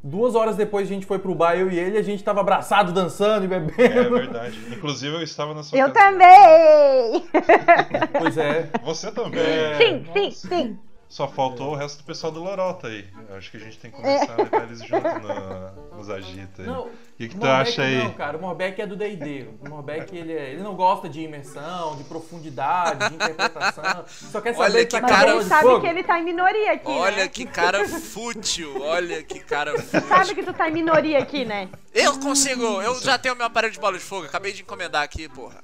[0.02, 2.90] Duas horas depois a gente foi pro bar, eu e ele, a gente tava abraçado,
[2.90, 4.10] dançando e é bebendo.
[4.16, 4.58] verdade.
[4.72, 6.10] Inclusive eu estava na sua Eu casa.
[6.10, 7.24] também!
[8.18, 8.70] pois é.
[8.82, 9.40] Você também.
[9.40, 9.76] É.
[9.76, 10.48] Sim, sim, Nossa.
[10.48, 10.78] sim.
[11.06, 13.04] Só faltou o resto do pessoal do Lorota aí.
[13.28, 16.62] Eu acho que a gente tem que começar a levar eles junto no, nos agita
[16.62, 16.68] aí.
[16.68, 16.88] Não,
[17.20, 17.98] que, que tu Morbeck acha aí?
[17.98, 19.48] Não, cara, o Morbeck é do D&D.
[19.61, 24.04] O Morbeck, ele, é- ele não gosta de imersão, de profundidade, de interpretação.
[24.09, 25.80] Só quer Olha saber que tá Mas a cara- ele sabe fogo.
[25.83, 27.28] que ele tá em minoria aqui, Olha né?
[27.28, 30.35] que cara fútil, olha que cara Sabe fútil.
[30.35, 31.68] que tu tá em minoria aqui, né?
[31.92, 35.28] Eu consigo, eu já tenho meu aparelho de bola de fogo, acabei de encomendar aqui,
[35.28, 35.62] porra.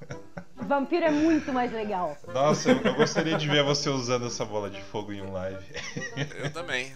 [0.58, 2.16] Vampiro é muito mais legal.
[2.34, 5.64] Nossa, eu, eu gostaria de ver você usando essa bola de fogo em um live.
[6.42, 6.92] Eu também.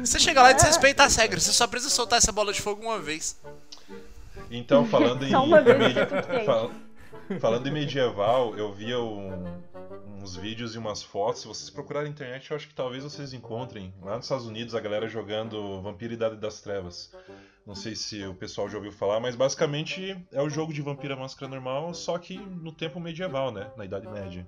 [0.00, 2.82] Você chega lá e desrespeita as regras, você só precisa soltar essa bola de fogo
[2.82, 3.38] uma vez.
[4.50, 5.30] Então, falando em.
[5.30, 6.70] Só uma vez medi- fal-
[7.38, 9.44] Falando em medieval, eu via um-
[10.20, 11.42] uns vídeos e umas fotos.
[11.42, 13.94] Se vocês procurarem na internet, eu acho que talvez vocês encontrem.
[14.02, 17.12] Lá nos Estados Unidos, a galera jogando Vampiro Idade das Trevas.
[17.64, 21.14] Não sei se o pessoal já ouviu falar, mas basicamente é o jogo de Vampira
[21.14, 23.70] Máscara normal, só que no tempo medieval, né?
[23.76, 24.46] Na Idade Média.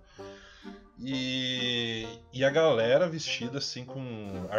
[0.98, 4.00] E, e a galera vestida assim com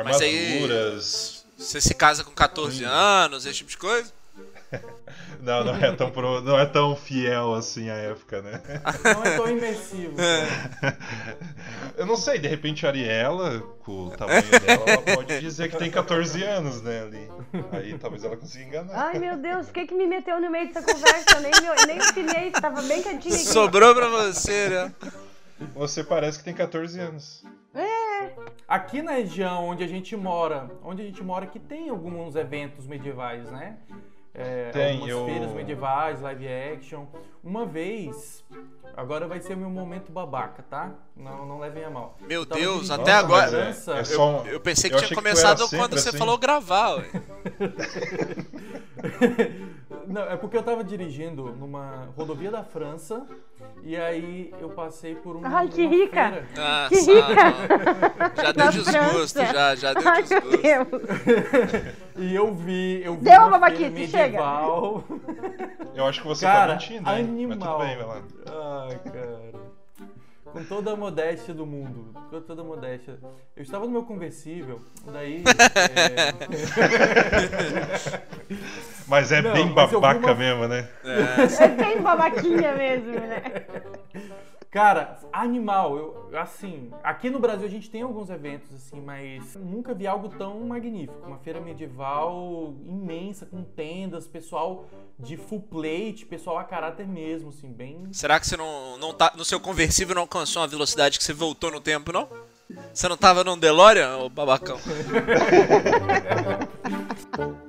[0.03, 1.45] Mas aí- armaduras.
[1.57, 4.11] Você se casa com 14 anos, esse tipo de coisa?
[5.41, 8.61] Não, não é tão, pro, não é tão fiel assim à época, né?
[9.03, 10.15] Não é tão imersivo.
[10.15, 10.97] cara.
[11.97, 15.77] Eu não sei, de repente a Ariela, com o tamanho dela, ela pode dizer que
[15.77, 17.29] tem 14 anos, né, ali.
[17.73, 18.93] Aí talvez ela consiga enganar.
[18.95, 21.35] Ai, meu Deus, o que que me meteu no meio dessa conversa?
[21.35, 21.51] Eu nem,
[21.87, 23.43] nem opinei, tava bem quietinho aqui.
[23.43, 24.93] Sobrou pra você, né?
[25.75, 27.43] Você parece que tem 14 anos.
[28.67, 32.87] Aqui na região onde a gente mora, onde a gente mora, que tem alguns eventos
[32.87, 33.77] medievais, né?
[34.35, 37.05] É, Tem, algumas eu- feiras medievais, live action.
[37.43, 38.43] Uma vez,
[38.97, 40.91] agora vai ser o meu momento babaca, tá?
[41.15, 42.17] Não, não levem a mal.
[42.21, 43.97] Meu Eu tava Deus, até agora- França.
[43.97, 46.17] É só um- Eu pensei que Eu tinha que começado sempre quando você assim.
[46.17, 47.03] falou gravar, ué.
[50.07, 53.25] Não, é porque eu tava dirigindo numa rodovia da França
[53.83, 55.41] e aí eu passei por um.
[55.43, 56.29] Ai, que rica!
[56.31, 56.47] feira.
[56.57, 57.43] Ah, Que sabe, rica!
[57.43, 58.43] não.
[58.43, 59.45] Já deu Na desgosto, França.
[59.53, 60.57] já, já deu Ai, meu desgosto.
[60.61, 61.93] Deus.
[62.17, 63.01] E eu vi.
[63.03, 64.37] Eu vi Deu uma feira chega.
[65.95, 67.25] Eu acho que você Cara, tá mentindo, hein?
[67.47, 67.79] Mas tudo animal.
[67.79, 68.21] bem, vai lá.
[68.89, 69.72] Ai, cara.
[70.53, 72.13] Com toda a modéstia do mundo.
[72.29, 73.17] Com toda a modéstia.
[73.55, 74.79] Eu estava no meu conversível,
[75.11, 75.43] daí.
[75.89, 76.31] é,
[79.07, 80.87] Mas é Não, bem babaca uma- mesmo, né?
[81.59, 83.41] É bem babaquinha mesmo, né?
[84.73, 89.93] Cara, animal, eu, assim, aqui no Brasil a gente tem alguns eventos assim, mas nunca
[89.93, 91.27] vi algo tão magnífico.
[91.27, 94.87] Uma feira medieval imensa, com tendas, pessoal
[95.19, 98.07] de full plate, pessoal a caráter mesmo, assim, bem.
[98.11, 99.31] Será que você não, não tá.
[99.37, 102.27] No seu conversível não alcançou uma velocidade que você voltou no tempo, não?
[102.91, 104.79] Você não tava num DeLorean, ô babacão?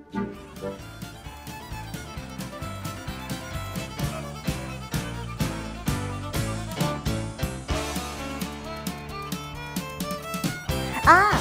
[11.07, 11.33] Ah,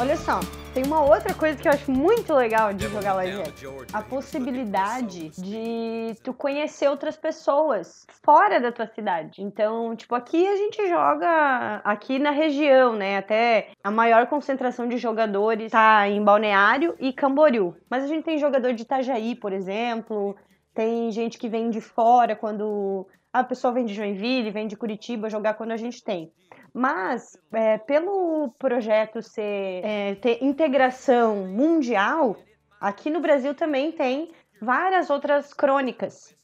[0.00, 0.40] olha só.
[0.74, 3.72] Tem uma outra coisa que eu acho muito legal de jogar live action.
[3.92, 9.40] A possibilidade de tu conhecer outras pessoas fora da tua cidade.
[9.40, 13.18] Então, tipo, aqui a gente joga aqui na região, né?
[13.18, 17.76] Até a maior concentração de jogadores tá em Balneário e Camboriú.
[17.88, 20.36] Mas a gente tem jogador de Itajaí, por exemplo.
[20.74, 25.30] Tem gente que vem de fora quando a pessoa vem de Joinville, vem de Curitiba
[25.30, 26.32] jogar quando a gente tem.
[26.78, 32.36] Mas, é, pelo projeto ser é, ter integração mundial,
[32.80, 34.30] aqui no Brasil também tem
[34.62, 36.36] várias outras crônicas.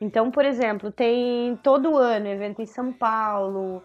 [0.00, 3.82] Então, por exemplo, tem todo ano evento em São Paulo,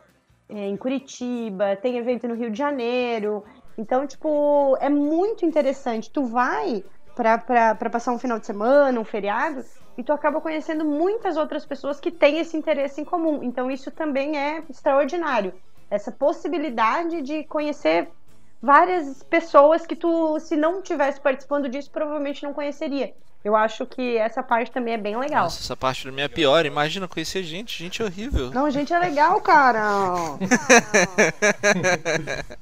[0.47, 3.43] é, em Curitiba, tem evento no Rio de Janeiro.
[3.77, 6.09] Então, tipo, é muito interessante.
[6.09, 6.85] Tu vai
[7.17, 9.61] pra passar um final de semana, um feriado,
[9.97, 13.43] e tu acaba conhecendo muitas outras pessoas que têm esse interesse em comum.
[13.43, 15.53] Então, isso também é extraordinário.
[15.89, 18.09] Essa possibilidade de conhecer
[18.61, 23.13] várias pessoas que tu, se não tivesse participando disso, provavelmente não conheceria.
[23.43, 25.45] Eu acho que essa parte também é bem legal.
[25.45, 26.65] Nossa, essa parte pra mim é pior.
[26.65, 28.51] Imagina conhecer gente, gente horrível.
[28.51, 30.15] Não, gente, é legal, cara.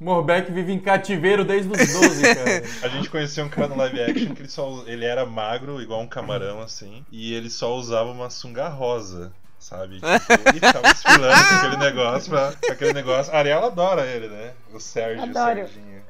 [0.00, 2.62] Morbeck vive em cativeiro desde os 12, cara.
[2.82, 6.02] A gente conheceu um cara no live action que ele só ele era magro, igual
[6.02, 9.32] um camarão, assim, e ele só usava uma sunga rosa.
[9.58, 9.96] Sabe?
[9.96, 13.32] Tipo, e tava desfilando com aquele negócio pra, aquele negócio.
[13.32, 14.54] A Ariela adora ele, né?
[14.72, 15.62] O Sérgio, Adoro.
[15.62, 16.02] o Serginho.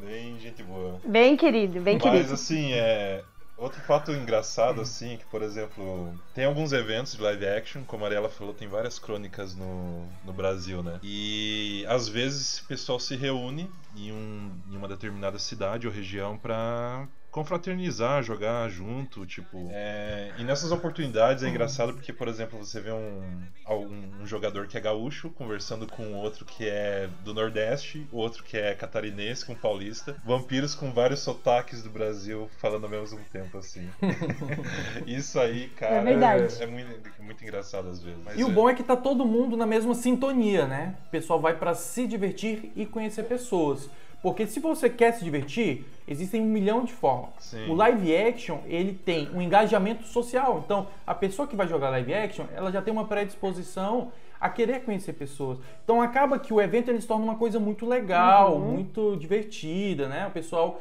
[0.00, 1.00] Bem gente boa.
[1.04, 2.34] Bem querido, bem Mas querido.
[2.34, 3.22] assim, é.
[3.56, 8.08] Outro fato engraçado, assim, que, por exemplo, tem alguns eventos de live action, como a
[8.08, 10.98] Ariela falou, tem várias crônicas no, no Brasil, né?
[11.04, 16.36] E às vezes o pessoal se reúne em, um, em uma determinada cidade ou região
[16.36, 19.68] pra confraternizar, jogar junto, tipo.
[19.72, 24.68] é, e nessas oportunidades é engraçado porque, por exemplo, você vê um, um, um jogador
[24.68, 29.52] que é gaúcho conversando com outro que é do Nordeste, outro que é catarinense com
[29.52, 33.90] paulista, vampiros com vários sotaques do Brasil falando ao mesmo tempo, assim.
[35.04, 36.62] Isso aí, cara, É verdade.
[36.62, 38.20] é muito, muito engraçado às vezes.
[38.24, 40.94] Mas E o bom é que tá todo mundo na mesma sintonia, né?
[41.08, 43.90] O pessoal vai pra se divertir e conhecer pessoas.
[44.24, 47.34] Porque se você quer se divertir, existem um milhão de formas.
[47.40, 47.68] Sim.
[47.68, 50.62] O live action, ele tem um engajamento social.
[50.64, 54.80] Então, a pessoa que vai jogar live action, ela já tem uma predisposição a querer
[54.80, 55.58] conhecer pessoas.
[55.84, 60.26] Então, acaba que o evento ele se torna uma coisa muito legal, muito divertida, né?
[60.26, 60.80] O pessoal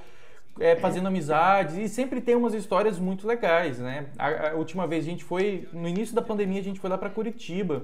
[0.57, 4.05] é, fazendo amizades e sempre tem umas histórias muito legais, né?
[4.17, 6.97] A, a última vez a gente foi, no início da pandemia, a gente foi lá
[6.97, 7.83] para Curitiba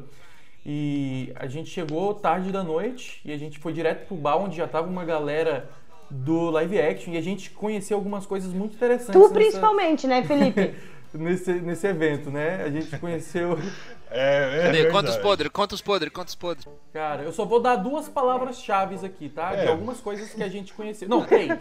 [0.72, 4.56] e a gente chegou tarde da noite e a gente foi direto pro bar onde
[4.56, 5.68] já tava uma galera
[6.12, 9.14] do live action e a gente conheceu algumas coisas muito interessantes.
[9.14, 10.76] Tu nessa- principalmente, né, Felipe?
[11.14, 12.64] Nesse, nesse evento, né?
[12.64, 13.58] A gente conheceu.
[14.12, 14.72] É, é Cadê?
[14.82, 14.92] verdade.
[14.92, 15.52] Quantos podres?
[15.52, 16.12] Quantos podres?
[16.12, 16.68] Quantos podres?
[16.92, 19.54] Cara, eu só vou dar duas palavras-chave aqui, tá?
[19.54, 19.68] De É.
[19.68, 21.08] algumas coisas que a gente conheceu.
[21.08, 21.52] Não, três: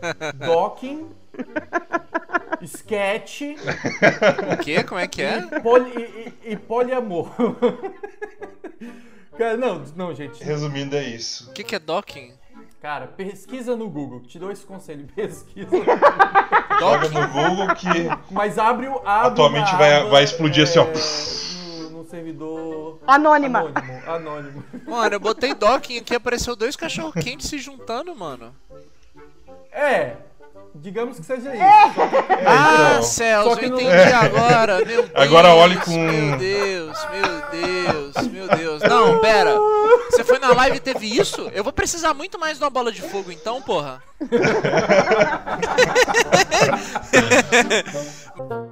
[0.46, 1.10] docking,
[2.62, 3.42] sketch
[4.52, 4.82] O quê?
[4.82, 5.42] Como é que é?
[5.60, 7.28] poli- e, e- e poliamor.
[9.36, 10.42] Cara, não, não, gente.
[10.42, 11.50] Resumindo, é isso.
[11.50, 12.32] O que, que é docking?
[12.80, 14.20] Cara, pesquisa no Google.
[14.20, 15.68] Te dou esse conselho, pesquisa.
[16.78, 17.88] Joga no Google que
[18.30, 18.96] Mas abre o.
[19.04, 20.86] Abre Atualmente vai- aba, vai explodir assim, ó.
[20.86, 22.98] No, no servidor.
[23.06, 23.58] Anônima.
[23.60, 24.02] Anônimo.
[24.10, 24.64] Anônimo.
[24.86, 28.54] Mano, eu botei docking aqui apareceu dois cachorro quentes se juntando, mano.
[29.70, 30.16] É.
[30.74, 31.62] Digamos que seja isso.
[32.46, 33.02] Ah, então.
[33.02, 34.76] céus, Só eu entendi agora.
[34.86, 35.10] Meu Deus.
[35.14, 38.82] Agora olhe com- Meu Deus, meu Deus, meu Deus.
[38.82, 39.54] Não, pera.
[40.10, 41.50] Você foi na live e teve isso?
[41.52, 44.00] Eu vou precisar muito mais de uma bola de fogo então, porra.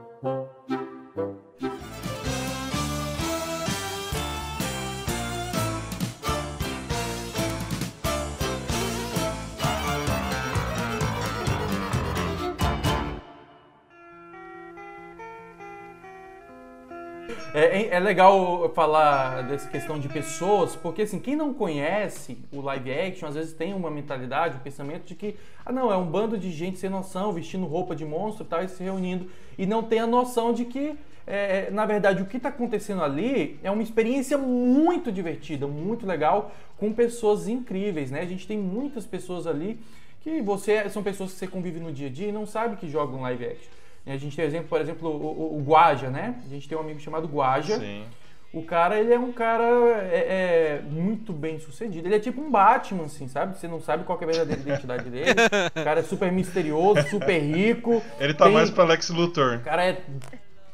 [17.58, 22.60] É, é- é legal falar dessa questão de pessoas, porque assim, quem não conhece o
[22.60, 25.34] live action, às vezes tem uma mentalidade, um pensamento de que,
[25.66, 28.62] ah não, é um bando de gente sem noção, vestindo roupa de monstro e tal,
[28.62, 30.94] e se reunindo, e não tem a noção de que,
[31.26, 36.52] é, na verdade, o que está acontecendo ali é uma experiência muito divertida, muito legal,
[36.76, 38.20] com pessoas incríveis, né?
[38.20, 39.80] A gente tem muitas pessoas ali
[40.20, 42.88] que você são pessoas que você convive no dia a dia e não sabe que
[42.88, 43.77] jogam live action.
[44.12, 46.40] A gente tem exemplo, por exemplo, o, o, o Guaja, né?
[46.44, 47.78] A gente tem um amigo chamado Guaja.
[47.78, 48.04] Sim.
[48.52, 49.64] O cara, ele é um cara
[50.10, 52.08] é, é, muito bem sucedido.
[52.08, 53.58] Ele é tipo um Batman, assim, sabe?
[53.58, 55.32] Você não sabe qual é a verdadeira identidade dele.
[55.76, 58.02] O cara é super misterioso, super rico.
[58.18, 59.56] Ele tá Tem- mais pra Lex Luthor.
[59.56, 60.02] O cara é,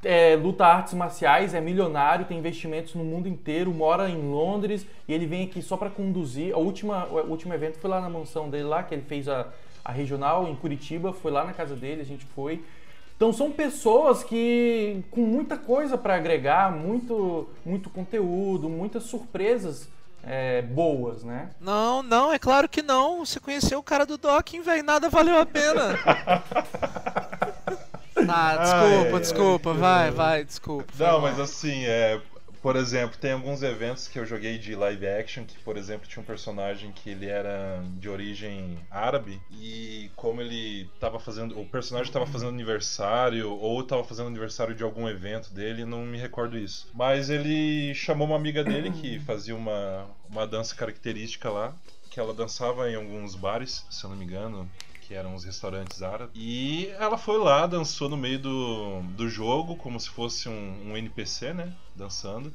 [0.05, 5.13] é, luta artes marciais, é milionário, tem investimentos no mundo inteiro, mora em Londres e
[5.13, 6.55] ele vem aqui só pra conduzir.
[6.55, 9.49] A última, o último evento foi lá na mansão dele, lá que ele fez a,
[9.85, 12.63] a regional em Curitiba, foi lá na casa dele, a gente foi.
[13.25, 19.89] Então são pessoas que com muita coisa pra agregar, muito, muito conteúdo, muitas surpresas
[20.23, 21.49] é, boas, né?
[21.59, 23.25] Não, não, é claro que não.
[23.25, 24.85] Você conheceu o cara do docking, velho.
[24.85, 25.99] Nada valeu a pena.
[28.27, 30.87] Ah, desculpa, Ai, desculpa, vai, vai, desculpa.
[30.99, 32.19] Não, mas assim, é,
[32.65, 36.23] por exemplo, tem alguns eventos que eu joguei de live action que, por exemplo, tinha
[36.23, 42.09] um personagem que ele era de origem árabe e como ele tava fazendo, o personagem
[42.09, 46.89] estava fazendo aniversário ou estava fazendo aniversário de algum evento dele, não me recordo isso.
[46.95, 51.75] Mas ele chamou uma amiga dele que fazia uma, uma dança característica lá,
[52.11, 54.67] que ela dançava em alguns bares, se eu não me engano,
[55.03, 56.33] que eram os restaurantes árabes.
[56.35, 60.97] E ela foi lá, dançou no meio do, do jogo, como se fosse um, um
[60.97, 61.71] NPC, né?
[61.95, 62.53] Dançando.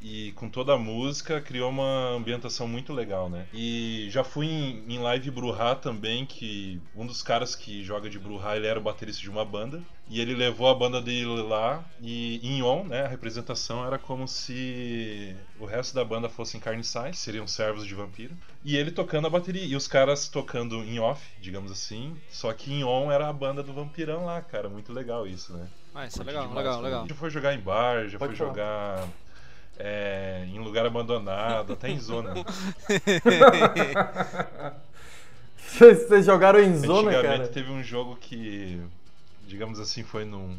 [0.00, 3.46] E com toda a música criou uma ambientação muito legal, né?
[3.52, 8.18] E já fui em, em live Bruhá também, que um dos caras que joga de
[8.18, 9.82] Bruhá, ele era o baterista de uma banda.
[10.10, 14.26] E ele levou a banda dele lá e em on, né, a representação era como
[14.26, 18.34] se o resto da banda fossem carniçais, seriam servos de vampiro.
[18.64, 22.16] E ele tocando a bateria e os caras tocando em off, digamos assim.
[22.30, 25.68] Só que em on era a banda do vampirão lá, cara, muito legal isso, né?
[25.94, 27.06] Ah, isso é legal, demais, legal, legal.
[27.08, 28.50] Já foi jogar em bar, já Pode foi falar.
[28.50, 29.08] jogar
[29.78, 32.34] é, em lugar abandonado, até em zona.
[35.58, 37.52] Vocês jogaram em zona, Antigamente cara?
[37.52, 38.80] teve um jogo que,
[39.46, 40.58] digamos assim, foi num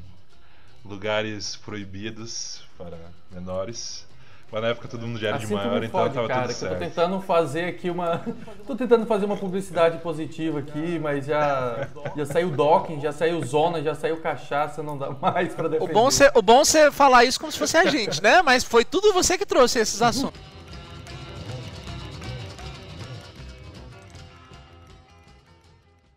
[0.85, 2.97] lugares proibidos para
[3.31, 4.07] menores.
[4.51, 6.57] Mas na época todo mundo já era Assim de maior, então fode, tava cara, tudo
[6.57, 6.89] que eu tô certo.
[6.89, 8.25] tentando fazer aqui uma.
[8.65, 13.83] tô tentando fazer uma publicidade positiva aqui, mas já, já saiu docking, já saiu zona,
[13.83, 16.31] já saiu cachaça, não dá mais pra O defender.
[16.35, 18.41] o bom você falar isso como se fosse a gente, né?
[18.41, 20.39] Mas foi tudo você que trouxe esses assuntos.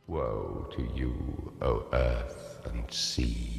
[0.08, 1.14] Woe to you,
[1.60, 3.51] O earth and sea.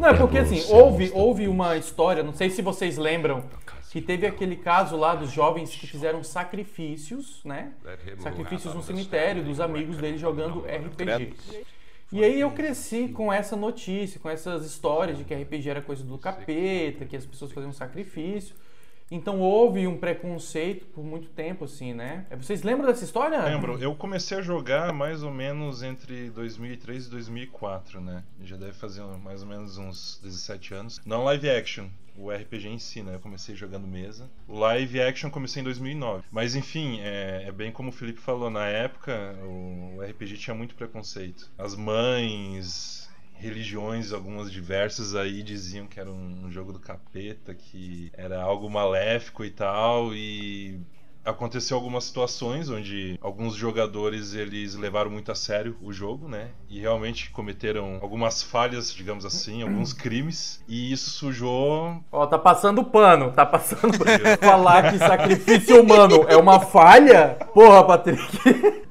[0.00, 3.44] Não, é porque assim, houve, the houve uma história, não sei se vocês lembram,
[3.90, 7.72] que teve aquele caso lá dos jovens que fizeram sacrifícios, né?
[8.18, 11.34] Sacrifícios no cemitério dos amigos dele jogando RPG.
[12.12, 16.02] E aí eu cresci com essa notícia, com essas histórias de que RPG era coisa
[16.02, 18.54] do capeta, que as pessoas faziam sacrifício.
[19.10, 22.26] Então houve um preconceito por muito tempo, assim, né?
[22.36, 23.42] Vocês lembram dessa história?
[23.42, 28.22] Lembro, eu comecei a jogar mais ou menos entre 2003 e 2004, né?
[28.42, 31.00] Já deve fazer mais ou menos uns 17 anos.
[31.04, 33.14] Não live action, o RPG em si, né?
[33.14, 34.30] Eu comecei jogando mesa.
[34.46, 36.24] O live action comecei em 2009.
[36.30, 40.74] Mas enfim, é, é bem como o Felipe falou, na época o RPG tinha muito
[40.74, 41.50] preconceito.
[41.58, 42.99] As mães,
[43.40, 49.44] religiões, algumas diversas aí diziam que era um, jogo do capeta, que era algo maléfico
[49.44, 50.80] e tal, e
[51.24, 56.48] aconteceu algumas situações onde alguns jogadores eles levaram muito a sério o jogo, né?
[56.68, 60.62] E realmente cometeram algumas falhas, digamos assim, alguns crimes.
[60.68, 62.02] E isso sujou.
[62.10, 63.98] Ó, tá passando pano, tá passando
[64.40, 67.36] Falar que sacrifício humano é uma falha?
[67.52, 68.38] Porra, Patrick.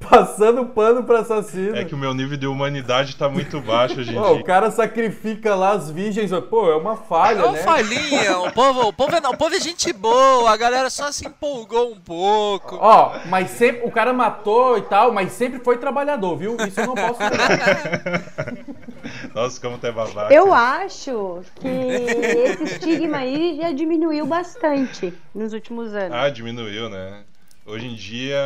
[0.10, 1.76] passando pano pra assassino.
[1.76, 5.54] É que o meu nível de humanidade tá muito baixo em Pô, o cara sacrifica
[5.54, 6.30] lá as virgens.
[6.48, 7.62] Pô, é uma falha, É uma né?
[7.62, 11.26] falhinha, o povo, o, povo é, o povo é gente boa, a galera só se
[11.26, 12.19] empolgou um pouco.
[12.22, 16.56] Ó, mas sempre o cara matou e tal, mas sempre foi trabalhador, viu?
[16.66, 17.20] Isso eu não posso.
[19.34, 20.32] Nossa, como tu é babaca.
[20.32, 26.16] Eu acho que esse estigma aí já diminuiu bastante nos últimos anos.
[26.16, 27.24] Ah, diminuiu, né?
[27.64, 28.36] Hoje em dia,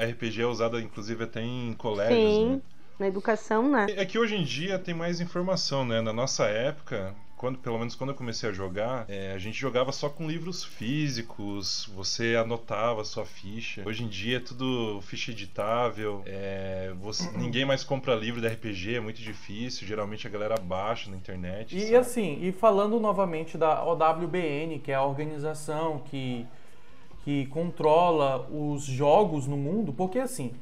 [0.00, 2.60] RPG é usado inclusive até em colégios, Sim, né?
[2.98, 3.86] na educação, né?
[3.90, 6.00] É que hoje em dia tem mais informação, né?
[6.00, 9.92] Na nossa época, quando, pelo menos quando eu comecei a jogar, é, a gente jogava
[9.92, 13.82] só com livros físicos, você anotava a sua ficha.
[13.86, 18.96] Hoje em dia é tudo ficha editável, é, você- ninguém mais compra livro de RPG,
[18.96, 21.74] é muito difícil, geralmente a galera baixa na internet.
[21.74, 21.96] E sabe?
[21.96, 26.44] assim, e falando novamente da OWBN, que é a organização que,
[27.24, 30.52] que controla os jogos no mundo, porque assim,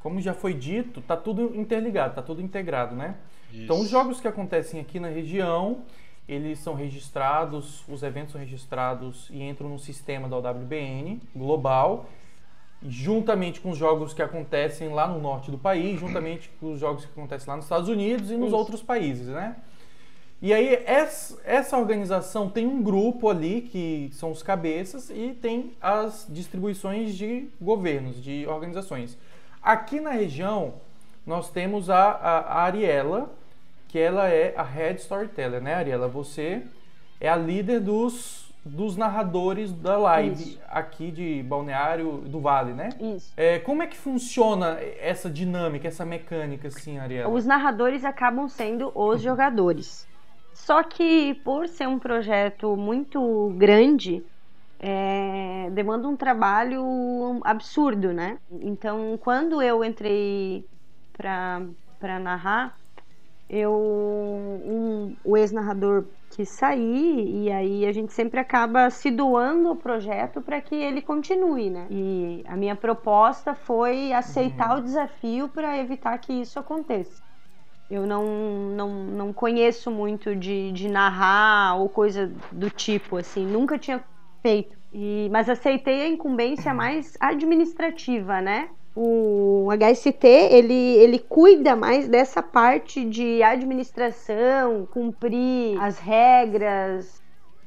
[0.00, 3.16] como já foi dito, tá tudo interligado, tá tudo integrado, né?
[3.52, 3.90] Então os Isso.
[3.90, 5.82] jogos que acontecem aqui na região,
[6.28, 12.06] eles são registrados, os eventos são registrados e entram no sistema da OWBN global,
[12.84, 17.04] juntamente com os jogos que acontecem lá no norte do país, juntamente com os jogos
[17.04, 18.56] que acontecem lá nos Estados Unidos e nos Isso.
[18.56, 19.56] outros países, né?
[20.40, 26.26] E aí essa, organização tem um grupo ali que são os cabeças e tem as
[26.28, 29.16] distribuições de governos, de organizações.
[29.62, 30.74] Aqui na região
[31.24, 33.32] nós temos a, a, a Ariela,
[33.92, 36.08] que ela é a head storyteller, né, Ariela?
[36.08, 36.62] Você
[37.20, 40.60] é a líder dos, dos narradores da live Isso.
[40.66, 42.88] aqui de Balneário do Vale, né?
[42.98, 43.30] Isso.
[43.36, 47.30] É, como é que funciona essa dinâmica, essa mecânica, assim, Ariela?
[47.30, 50.08] Os narradores acabam sendo os jogadores.
[50.54, 54.24] Só que por ser um projeto muito grande,
[54.80, 56.82] é, demanda um trabalho
[57.44, 58.38] absurdo, né?
[58.50, 60.64] Então, quando eu entrei
[61.12, 62.74] para narrar,
[63.52, 69.76] eu um, o ex-narrador quis sair e aí a gente sempre acaba se doando ao
[69.76, 71.86] projeto para que ele continue, né?
[71.90, 77.22] E a minha proposta foi aceitar o desafio para evitar que isso aconteça.
[77.90, 78.24] Eu não,
[78.70, 84.02] não, não conheço muito de, de narrar ou coisa do tipo, assim, nunca tinha
[84.42, 84.76] feito.
[84.92, 88.70] E, mas aceitei a incumbência mais administrativa, né?
[88.94, 97.22] O HST, ele, ele cuida mais dessa parte de administração, cumprir as regras,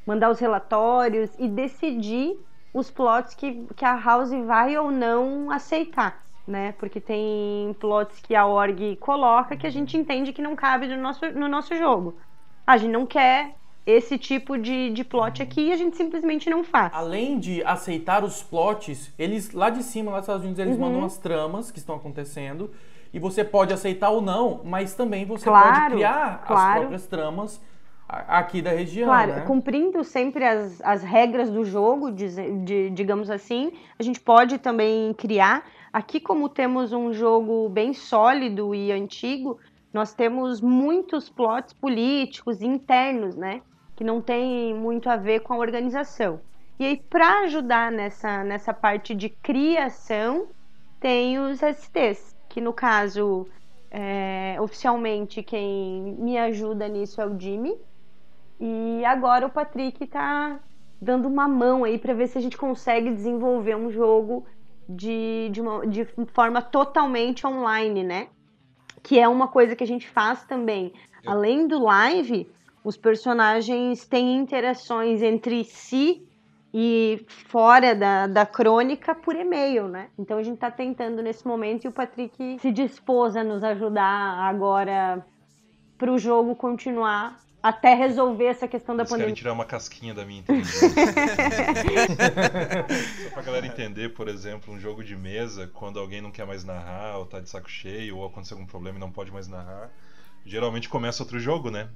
[0.06, 2.38] mandar os relatórios e decidir
[2.72, 6.74] os plots que, que a House vai ou não aceitar, né?
[6.74, 11.02] Porque tem plots que a org coloca que a gente entende que não cabe no
[11.02, 12.20] nosso, no nosso jogo.
[12.68, 13.56] A gente não quer
[13.86, 16.92] esse tipo de, de plot aqui e a gente simplesmente não faz.
[16.94, 20.82] Além de aceitar os plots, eles lá de cima, lá dos Estados Unidos, eles Uhum.
[20.82, 22.72] mandam as tramas que estão acontecendo.
[23.14, 26.80] E você pode aceitar ou não, mas também você Claro, pode criar as claro.
[26.80, 27.62] próprias tramas
[28.10, 29.08] aqui da região.
[29.08, 29.42] Claro, né?
[29.42, 35.64] cumprindo sempre as, as regras do jogo, de- digamos assim, a gente pode também criar.
[35.94, 39.58] Aqui, como temos um jogo bem sólido e antigo,
[39.94, 43.62] nós temos muitos plots políticos internos, né?
[43.96, 46.42] Que não tem muito a ver com a organização.
[46.78, 50.48] E aí, para ajudar nessa, nessa parte de criação,
[51.00, 53.48] tem os STs, que no caso,
[53.90, 57.78] é, oficialmente, quem me ajuda nisso é o Jimmy.
[58.60, 60.60] E agora o Patrick tá
[61.02, 64.46] dando uma mão aí para ver se a gente consegue desenvolver um jogo
[64.88, 68.28] de, de, uma, de forma totalmente online, né?
[69.02, 70.94] Que é uma coisa que a gente faz também.
[71.26, 72.50] Além do live,
[72.86, 76.26] os personagens têm interações entre si
[76.72, 80.10] e fora da, da crônica por e-mail, né?
[80.20, 84.38] Então a gente tá tentando nesse momento e o Patrick se dispôs a nos ajudar
[84.48, 85.26] agora
[85.98, 89.36] para o jogo continuar até resolver essa questão da querem pandemia.
[89.36, 90.90] tirar uma casquinha da minha inteligência.
[93.24, 96.64] Só pra galera entender, por exemplo, um jogo de mesa, quando alguém não quer mais
[96.64, 99.90] narrar, ou tá de saco cheio, ou aconteceu algum problema e não pode mais narrar,
[100.46, 101.90] geralmente começa outro jogo, né?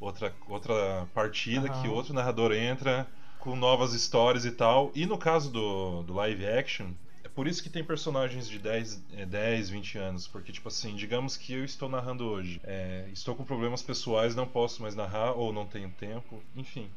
[0.00, 1.94] Outra, outra partida que Aham.
[1.94, 3.06] outro narrador entra
[3.38, 4.90] com novas histórias e tal.
[4.94, 6.92] E no caso do, do live action,
[7.22, 10.26] é por isso que tem personagens de 10, eh, 10, 20 anos.
[10.26, 12.60] Porque, tipo assim, digamos que eu estou narrando hoje.
[12.64, 16.88] é, estou com problemas pessoais, não posso mais narrar, ou não tenho tempo, enfim.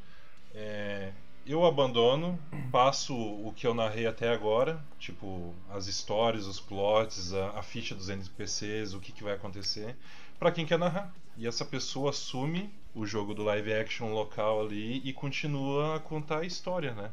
[0.55, 1.11] É,
[1.45, 2.39] eu abandono,
[2.71, 7.93] passo o que eu narrei até agora, tipo as histórias, os plots, a, a ficha
[7.93, 9.95] dos NPCs, o que, que vai acontecer,
[10.39, 11.13] para quem quer narrar.
[11.35, 16.39] E essa pessoa assume o jogo do live action local ali e continua a contar
[16.39, 17.11] a história, né?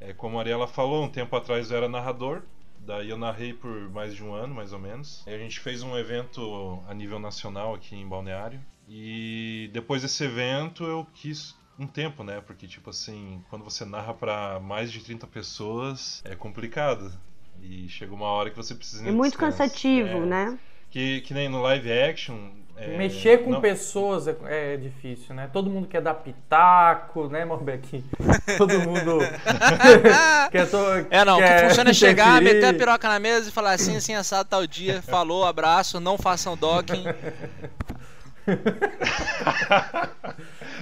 [0.00, 2.42] É, como a Ariela falou, um tempo atrás eu era narrador,
[2.78, 5.22] daí eu narrei por mais de um ano, mais ou menos.
[5.26, 8.60] Aí a gente fez um evento a nível nacional aqui em Balneário.
[8.88, 12.40] E depois desse evento eu quis um tempo, né?
[12.40, 17.12] Porque, tipo assim, quando você narra para mais de 30 pessoas, é complicado.
[17.62, 19.06] E chega uma hora que você precisa.
[19.08, 19.56] É muito descanso.
[19.58, 20.20] cansativo, É.
[20.26, 20.58] né?
[20.90, 22.50] Que, que nem no live action.
[22.76, 25.48] É, Mexer com não- pessoas é, é difícil, né?
[25.52, 28.04] Todo mundo quer dar pitaco, né, Morbeck?
[28.58, 29.18] Todo mundo
[30.50, 30.68] quer...
[30.68, 30.76] To...
[31.10, 33.72] É, não, o que quer funciona é chegar, meter a piroca na mesa e falar
[33.72, 37.04] assim, assim, assado tal dia, falou, abraço, não façam docking.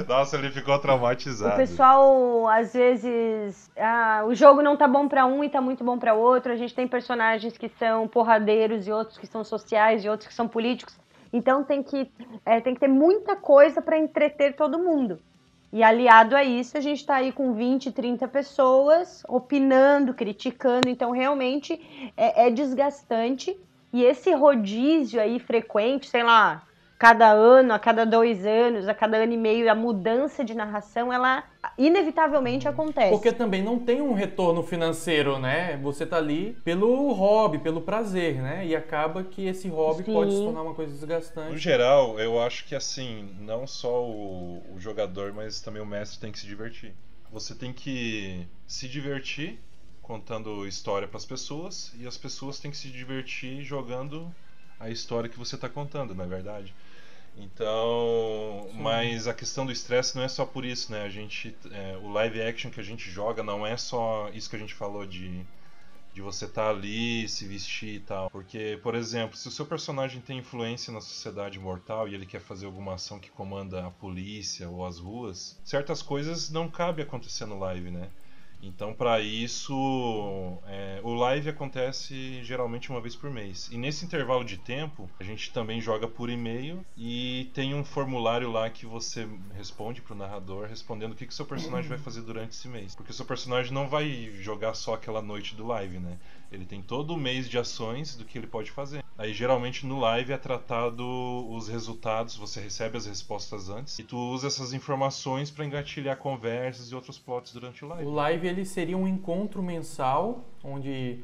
[0.08, 1.54] Nossa, ele ficou traumatizado.
[1.54, 5.84] O pessoal, às vezes, ah, o jogo não tá bom pra um e tá muito
[5.84, 6.50] bom pra outro.
[6.52, 10.34] A gente tem personagens que são porradeiros e outros que são sociais e outros que
[10.34, 10.98] são políticos.
[11.32, 12.10] Então tem que,
[12.44, 15.20] é, tem que ter muita coisa pra entreter todo mundo.
[15.72, 20.88] E aliado a isso, a gente tá aí com 20, 30 pessoas opinando, criticando.
[20.88, 23.56] Então realmente é, é desgastante.
[23.92, 26.62] E esse rodízio aí frequente, sei lá,
[27.00, 31.10] cada ano, a cada dois anos, a cada ano e meio, a mudança de narração,
[31.10, 31.42] ela
[31.78, 33.08] inevitavelmente acontece.
[33.08, 35.78] Porque também não tem um retorno financeiro, né?
[35.78, 38.66] Você tá ali pelo hobby, pelo prazer, né?
[38.66, 40.12] E acaba que esse hobby Sim.
[40.12, 41.56] pode se tornar uma coisa No desgastante.
[41.56, 46.30] geral, eu acho que assim, não só o, o jogador, mas também o mestre tem
[46.30, 46.92] que se divertir.
[47.32, 49.58] Você tem que se divertir
[50.02, 54.30] contando história para as pessoas e as pessoas têm que se divertir jogando
[54.80, 56.74] a história que você está contando, não é verdade?
[57.36, 58.80] Então, Sim.
[58.80, 61.02] mas a questão do estresse não é só por isso, né?
[61.04, 64.56] A gente, é, o live action que a gente joga não é só isso que
[64.56, 65.46] a gente falou de
[66.12, 68.30] de você estar ali, se vestir e tal.
[68.30, 72.40] Porque, por exemplo, se o seu personagem tem influência na sociedade mortal e ele quer
[72.40, 77.46] fazer alguma ação que comanda a polícia ou as ruas, certas coisas não cabe acontecer
[77.46, 78.10] no live, né?
[78.62, 83.68] Então, para isso, é, o live acontece geralmente uma vez por mês.
[83.72, 88.50] E nesse intervalo de tempo, a gente também joga por e-mail e tem um formulário
[88.50, 92.52] lá que você responde pro narrador respondendo o que, que seu personagem vai fazer durante
[92.52, 92.94] esse mês.
[92.94, 96.18] Porque seu personagem não vai jogar só aquela noite do live, né?
[96.50, 99.04] Ele tem todo o mês de ações do que ele pode fazer.
[99.16, 101.04] Aí geralmente no live é tratado
[101.50, 106.90] os resultados, você recebe as respostas antes e tu usa essas informações para engatilhar conversas
[106.90, 108.06] e outros plots durante o live.
[108.06, 111.20] O live ele seria um encontro mensal, onde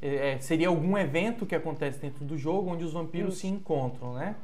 [0.00, 4.36] é, seria algum evento que acontece dentro do jogo, onde os vampiros se encontram, né?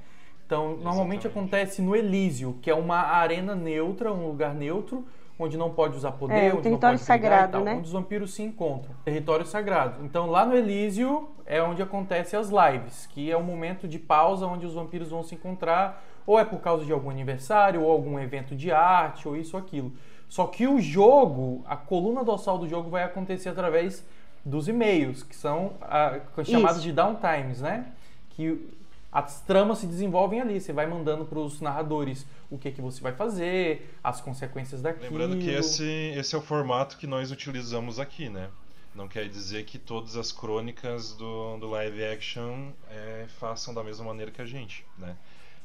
[0.44, 1.54] Então, normalmente Exatamente.
[1.56, 5.04] acontece no Elísio, que é uma arena neutra, um lugar neutro,
[5.38, 7.74] onde não pode usar poder, É, onde não território pode brigar e sagrado, né?
[7.74, 8.94] onde os vampiros se encontram.
[9.04, 10.04] Território sagrado.
[10.04, 14.46] Então, lá no Elísio é onde acontecem as lives, que é um momento de pausa
[14.46, 18.18] onde os vampiros vão se encontrar, ou é por causa de algum aniversário, ou algum
[18.18, 19.92] evento de arte, ou isso ou aquilo.
[20.28, 24.04] Só que o jogo, a coluna dorsal do jogo vai acontecer através
[24.44, 26.86] dos e-mails, que são ah, chamados Isso.
[26.86, 27.86] de downtimes, né?
[28.30, 28.68] Que
[29.16, 30.60] as tramas se desenvolvem ali.
[30.60, 35.16] Você vai mandando para os narradores o que, que você vai fazer, as consequências daquilo.
[35.16, 38.50] Lembrando que esse, esse é o formato que nós utilizamos aqui, né?
[38.94, 44.04] Não quer dizer que todas as crônicas do, do live action é, façam da mesma
[44.04, 45.16] maneira que a gente, né?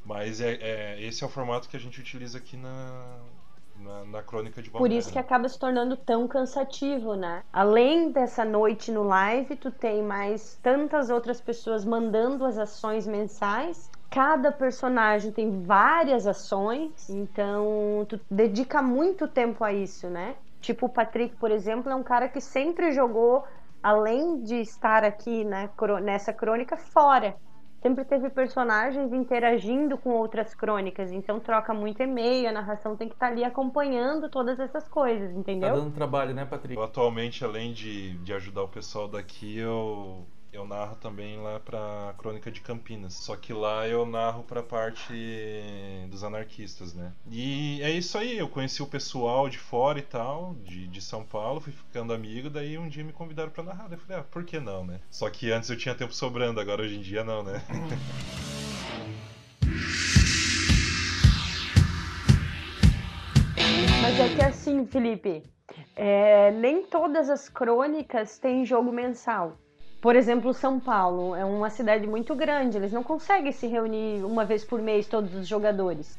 [0.05, 3.19] Mas é, é- esse é o formato que a gente utiliza aqui na,
[3.81, 4.91] na, na crônica de Por Balneário.
[4.91, 7.43] isso que acaba se tornando tão cansativo, né?
[7.53, 13.89] Além dessa noite no live, tu tem mais tantas outras pessoas mandando as ações mensais.
[14.09, 20.35] Cada personagem tem várias ações, então tu dedica muito tempo a isso, né?
[20.59, 23.45] Tipo o Patrick, por exemplo, é um cara que sempre jogou,
[23.81, 27.35] além de estar aqui né, cro- nessa crônica, fora.
[27.81, 33.15] Sempre teve personagens interagindo com outras crônicas, então troca muito e-mail, a narração tem que
[33.15, 35.73] estar ali acompanhando todas essas coisas, Tá entendeu?
[35.75, 36.75] dando trabalho, né, Patrick?
[36.75, 42.13] Eu atualmente, além de, de ajudar o pessoal daqui, eu, eu narro também lá pra
[42.17, 43.13] Crônica de Campinas.
[43.13, 45.13] Só que lá eu narro pra parte
[46.09, 47.13] dos anarquistas, né?
[47.29, 51.23] E é isso aí, eu conheci o pessoal de fora e tal, de, de São
[51.23, 53.91] Paulo, fui ficando amigo, daí um dia me convidaram pra narrar.
[53.91, 54.99] Eu falei, ah, por que não, né?
[55.09, 57.61] Só que antes eu tinha tempo sobrando, agora hoje em dia não, né?
[64.01, 65.43] Mas é que assim, Felipe,
[65.95, 69.60] é, nem todas as crônicas têm jogo mensal.
[70.01, 74.43] Por exemplo, São Paulo é uma cidade muito grande, eles não conseguem se reunir uma
[74.43, 76.17] vez por mês todos os jogadores.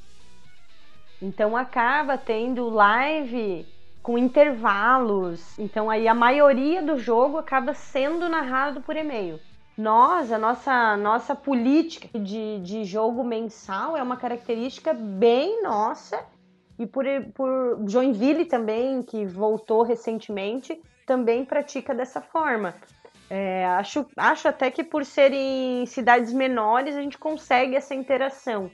[1.20, 3.66] Então acaba tendo live
[4.01, 5.59] com intervalos.
[5.59, 9.41] Então aí a maioria do jogo acaba sendo narrado por e-mail.
[9.76, 16.24] Nós, a nossa, nossa política de, de jogo mensal é uma característica bem nossa.
[16.78, 17.05] E por,
[17.35, 22.74] por Joinville também, que voltou recentemente, também pratica dessa forma.
[23.35, 28.70] É, acho, acho até que por serem cidades menores a gente consegue essa interação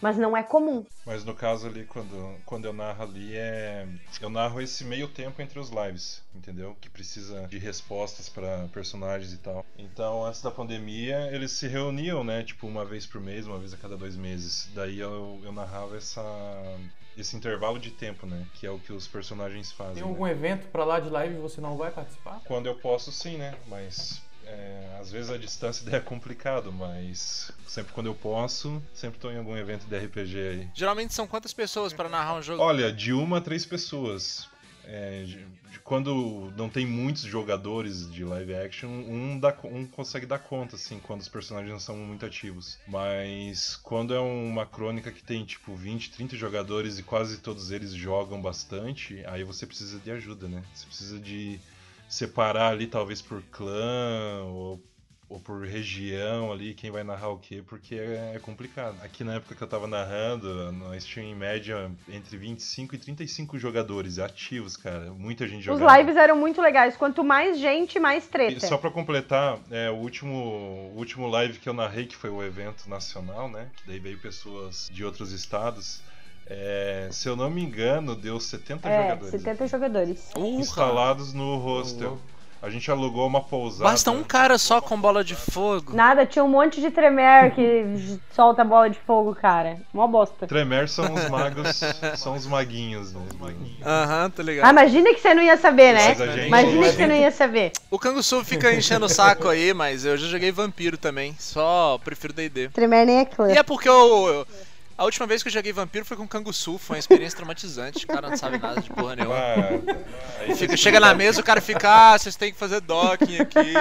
[0.00, 0.84] mas não é comum.
[1.04, 3.86] Mas no caso ali, quando, quando eu narro ali, é.
[4.20, 6.76] Eu narro esse meio tempo entre os lives, entendeu?
[6.80, 9.64] Que precisa de respostas para personagens e tal.
[9.78, 12.42] Então, antes da pandemia, eles se reuniam, né?
[12.42, 14.70] Tipo, uma vez por mês, uma vez a cada dois meses.
[14.74, 16.22] Daí eu, eu narrava essa.
[17.16, 18.46] Esse intervalo de tempo, né?
[18.54, 19.94] Que é o que os personagens fazem.
[19.94, 20.08] Tem né?
[20.08, 22.40] algum evento pra lá de live e você não vai participar?
[22.46, 23.54] Quando eu posso, sim, né?
[23.66, 29.30] Mas é, às vezes a distância é complicado, mas sempre quando eu posso, sempre estou
[29.30, 30.68] em algum evento de RPG aí.
[30.74, 32.62] Geralmente são quantas pessoas para narrar um jogo?
[32.62, 34.48] Olha, de uma a três pessoas.
[34.84, 35.46] É, de,
[35.84, 40.98] quando não tem muitos jogadores de live action, um, dá, um consegue dar conta, assim,
[41.00, 42.78] quando os personagens não são muito ativos.
[42.86, 47.92] Mas quando é uma crônica que tem, tipo, 20, 30 jogadores e quase todos eles
[47.92, 50.62] jogam bastante, aí você precisa de ajuda, né?
[50.74, 51.60] Você precisa de
[52.08, 54.82] separar ali talvez por clã ou,
[55.30, 58.96] ou por região ali, quem vai narrar o quê, porque é, é, complicado.
[59.00, 63.56] Aqui na época que eu tava narrando, nós tínhamos em média entre 25 e 35
[63.56, 65.12] jogadores ativos, cara.
[65.12, 65.86] Muita gente jogando.
[65.86, 66.96] Os lives eram muito legais.
[66.96, 68.58] Quanto mais gente, mais treta.
[68.58, 72.28] E só pra completar, é, o, último, o último live que eu narrei, que foi
[72.28, 73.68] o evento nacional, né?
[73.76, 76.02] Que daí veio pessoas de outros estados.
[76.44, 79.30] É, se eu não me engano, deu 70 é, jogadores.
[79.30, 80.30] 70 jogadores.
[80.36, 82.18] Instalados no hostel.
[82.62, 83.84] A gente alugou uma pousada.
[83.84, 85.94] Basta um cara só com bola de fogo.
[85.94, 89.78] Nada, tinha um monte de Tremer que solta bola de fogo, cara.
[89.94, 90.46] Mó bosta.
[90.46, 91.80] Tremer são os magos,
[92.16, 93.20] são os maguinhos, né?
[93.84, 94.66] Aham, uhum, tá ligado.
[94.66, 96.14] Ah, imagina que você não ia saber, né?
[96.14, 96.46] Gente...
[96.48, 97.72] Imagina que você não ia saber.
[97.90, 101.34] O Canguçu fica enchendo o saco aí, mas eu já joguei vampiro também.
[101.38, 102.68] Só prefiro D&D.
[102.68, 103.50] Tremer nem é clã.
[103.50, 104.46] E é porque eu, eu
[105.00, 108.04] a última vez que eu joguei vampiro foi com Canguçu, foi uma experiência traumatizante.
[108.04, 109.34] O cara não sabe nada de porra nenhuma.
[109.34, 113.72] Ah, fica, chega na mesa, o cara fica, ah, vocês têm que fazer docking aqui.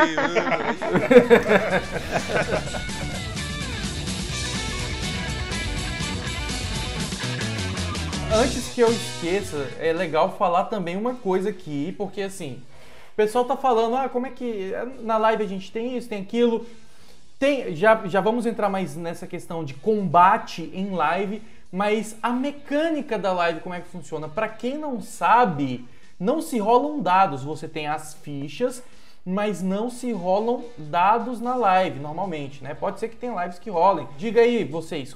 [8.33, 12.61] Antes que eu esqueça, é legal falar também uma coisa aqui, porque assim,
[13.11, 16.21] o pessoal tá falando, ah, como é que na live a gente tem isso, tem
[16.21, 16.65] aquilo.
[17.39, 23.17] Tem, já, já vamos entrar mais nessa questão de combate em live, mas a mecânica
[23.17, 24.27] da live, como é que funciona?
[24.27, 25.87] Para quem não sabe,
[26.19, 28.83] não se rolam dados, você tem as fichas,
[29.25, 32.73] mas não se rolam dados na live normalmente, né?
[32.73, 34.05] Pode ser que tenha lives que rolem.
[34.17, 35.15] Diga aí vocês,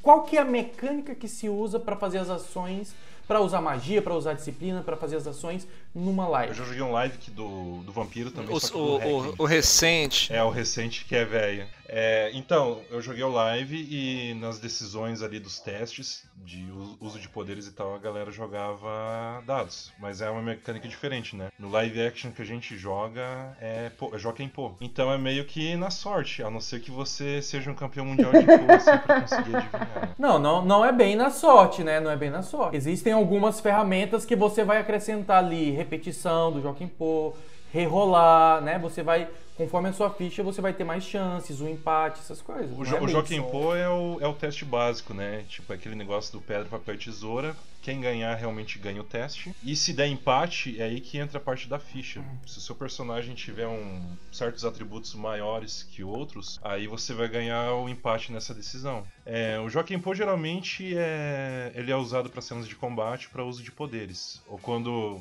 [0.00, 2.94] qual que é a mecânica que se usa para fazer as ações
[3.30, 6.50] para usar magia, para usar disciplina, para fazer as ações numa live.
[6.50, 8.54] Eu já joguei um live do, do Vampiro também.
[8.54, 10.32] O, o, o, o, recente.
[10.32, 11.66] É, o recente que é velho.
[11.92, 16.64] É, então, eu joguei o live e nas decisões ali dos testes de
[17.00, 19.92] uso de poderes e tal, a galera jogava dados.
[19.98, 21.48] Mas é uma mecânica diferente, né?
[21.58, 24.72] No live action que a gente joga é, pô, joga em pô.
[24.80, 28.30] Então é meio que na sorte, a não ser que você seja um campeão mundial
[28.32, 30.14] de pô assim, pra conseguir adivinhar.
[30.16, 31.98] Não, não, não é bem na sorte, né?
[31.98, 32.76] Não é bem na sorte.
[32.76, 37.34] Existem algumas ferramentas que você vai acrescentar ali, repetição do Joaquim Pô,
[37.72, 38.78] rerolar, né?
[38.78, 39.28] Você vai
[39.60, 42.70] conforme a sua ficha, você vai ter mais chances, o um empate, essas coisas.
[42.78, 45.44] O, jo é o Joaquim Pô é o, é o teste básico, né?
[45.50, 47.54] Tipo, aquele negócio do pedra, papel e tesoura.
[47.82, 49.54] Quem ganhar realmente ganha o teste.
[49.62, 52.24] E se der empate, é aí que entra a parte da ficha.
[52.46, 54.02] Se o seu personagem tiver um,
[54.32, 59.04] certos atributos maiores que outros, aí você vai ganhar o empate nessa decisão.
[59.26, 63.62] É, o Joaquim Pô geralmente é, ele é usado para cenas de combate para uso
[63.62, 64.42] de poderes.
[64.46, 65.20] Ou quando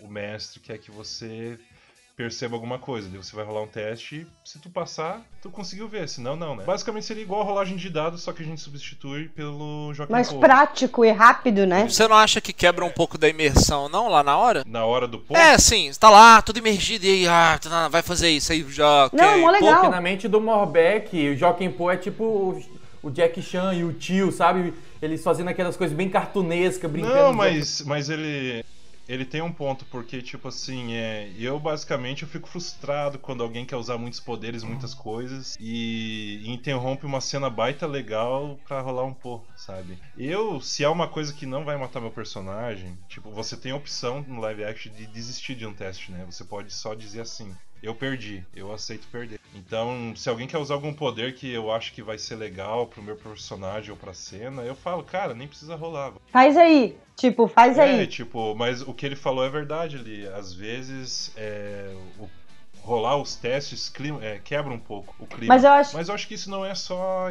[0.00, 1.58] o mestre quer que você
[2.16, 3.08] perceba alguma coisa.
[3.08, 6.64] Daí você vai rolar um teste, se tu passar, tu conseguiu ver, senão não, né?
[6.64, 10.32] Basicamente seria igual a rolagem de dados, só que a gente substitui pelo Joaquim Mais
[10.32, 11.88] prático e rápido, né?
[11.88, 14.64] Você não acha que quebra um pouco da imersão, não, lá na hora?
[14.66, 15.36] Na hora do pô?
[15.36, 18.64] É, sim, você tá lá, tudo imergido, e aí, ah, tá, vai fazer isso, aí
[18.70, 19.06] já...
[19.06, 19.18] Okay.
[19.18, 19.80] Não, mó legal.
[19.80, 22.62] Porque na mente do Morbeck, o Joaquim Pô é tipo
[23.02, 24.72] o Jack Chan e o tio, sabe?
[25.02, 27.14] Eles fazendo aquelas coisas bem cartunescas, brincando.
[27.14, 28.64] Não, mas, mas ele
[29.08, 33.64] ele tem um ponto, porque, tipo assim, é, eu basicamente eu fico frustrado quando alguém
[33.64, 39.04] quer usar muitos poderes, muitas coisas, e, e interrompe uma cena baita legal pra rolar
[39.04, 39.98] um pouco, sabe?
[40.16, 43.76] Eu, se há uma coisa que não vai matar meu personagem, tipo, você tem a
[43.76, 46.24] opção no live action de desistir de um teste, né?
[46.26, 47.54] Você pode só dizer assim.
[47.84, 49.38] Eu perdi, eu aceito perder.
[49.54, 53.02] Então, se alguém quer usar algum poder que eu acho que vai ser legal pro
[53.02, 56.12] meu personagem ou pra cena, eu falo, cara, nem precisa rolar.
[56.32, 56.96] Faz aí.
[57.16, 58.06] Tipo, faz É, aí.
[58.06, 60.26] tipo, mas o que ele falou é verdade ali.
[60.28, 62.28] Às vezes, é, o-
[62.82, 65.54] rolar os testes clima, é, quebra um pouco o clima.
[65.54, 65.96] Mas eu acho.
[65.96, 67.30] Mas eu acho que isso não é só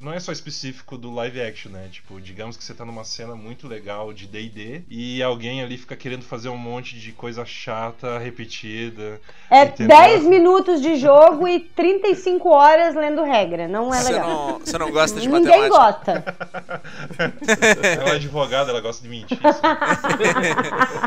[0.00, 1.88] não é só específico do live action, né?
[1.92, 5.94] Tipo, digamos que você tá numa cena muito legal de D&D e alguém ali fica
[5.94, 9.20] querendo fazer um monte de coisa chata, repetida.
[9.50, 9.96] É entendeu?
[9.96, 13.68] 10 minutos de jogo e 35 horas lendo regra.
[13.68, 14.28] Não é Você legal.
[14.28, 16.24] não, você não gosta de Ninguém matemática?
[16.24, 16.24] gosta.
[17.98, 19.38] Ela é advogada, ela gosta de mentir.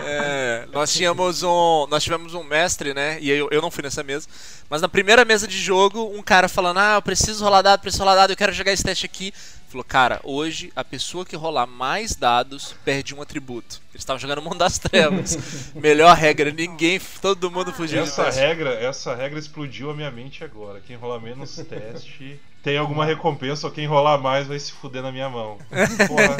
[0.05, 1.87] É, nós tínhamos um.
[1.89, 3.17] Nós tivemos um mestre, né?
[3.21, 4.27] E eu, eu não fui nessa mesa.
[4.69, 8.03] Mas na primeira mesa de jogo, um cara falando, ah, eu preciso rolar dado, preciso
[8.03, 9.33] rolar dado, eu quero jogar esse teste aqui.
[9.67, 13.81] Falou, cara, hoje a pessoa que rolar mais dados perde um atributo.
[13.91, 15.71] Eles estavam jogando Mundo das Trevas.
[15.73, 18.39] Melhor regra, ninguém, todo mundo fugiu de Essa teste.
[18.39, 20.79] regra, essa regra explodiu a minha mente agora.
[20.79, 25.11] Quem rolar menos teste tem alguma recompensa, ou quem rolar mais vai se fuder na
[25.11, 25.57] minha mão.
[26.07, 26.37] Porra,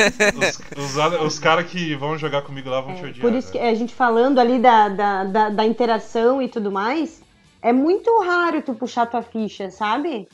[0.78, 3.20] os, os, os caras que vão jogar comigo lá vão te odiar.
[3.20, 3.70] Por isso que né?
[3.70, 7.22] a gente falando ali da, da, da, da interação e tudo mais,
[7.62, 10.28] é muito raro tu puxar tua ficha, sabe?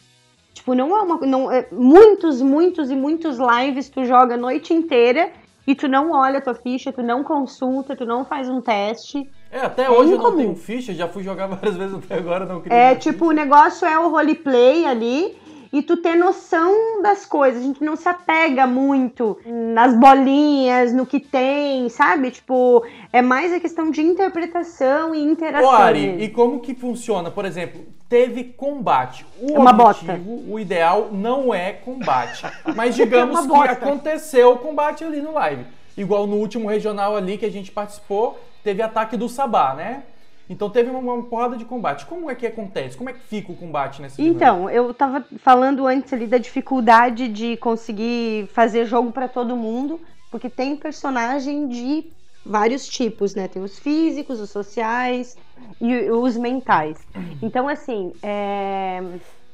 [0.53, 1.17] Tipo, não é uma.
[1.25, 5.31] Não, é, muitos, muitos e muitos lives tu joga a noite inteira
[5.65, 9.29] e tu não olha tua ficha, tu não consulta, tu não faz um teste.
[9.51, 10.37] É, até hoje eu não incomum.
[10.37, 12.77] tenho ficha, já fui jogar várias vezes até agora, não queria.
[12.77, 15.37] É tipo, o negócio é o roleplay ali
[15.71, 17.61] e tu ter noção das coisas.
[17.61, 22.31] A gente não se apega muito nas bolinhas, no que tem, sabe?
[22.31, 25.69] Tipo, é mais a questão de interpretação e interação.
[26.07, 26.21] Mesmo.
[26.21, 27.29] e como que funciona?
[27.29, 29.25] Por exemplo, teve combate.
[29.39, 32.45] O É uma objetivo, o ideal não é combate.
[32.75, 33.71] Mas digamos É que uma bosta.
[33.73, 35.65] aconteceu o combate ali no live.
[35.95, 40.03] Igual no último regional ali que a gente participou, teve ataque do Sabá, né?
[40.49, 42.05] Então teve uma, porrada de combate.
[42.07, 42.97] Como é que acontece?
[42.97, 44.21] Como é que fica o combate nesse?
[44.21, 50.01] Então, eu tava falando antes ali da dificuldade de conseguir fazer jogo pra todo mundo,
[50.31, 52.11] porque tem personagem de
[52.43, 53.47] vários tipos, né?
[53.47, 55.37] Tem os físicos, os sociais
[55.79, 56.97] e os mentais.
[57.41, 59.03] Então, assim, é...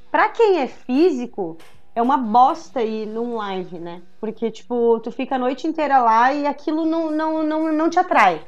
[0.09, 1.57] para quem é físico,
[1.93, 4.01] é uma bosta ir num live, né?
[4.19, 7.99] Porque, tipo, tu fica a noite inteira lá e aquilo não, não, não, não te
[7.99, 8.41] atrai.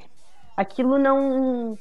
[0.55, 1.77] Aquilo não.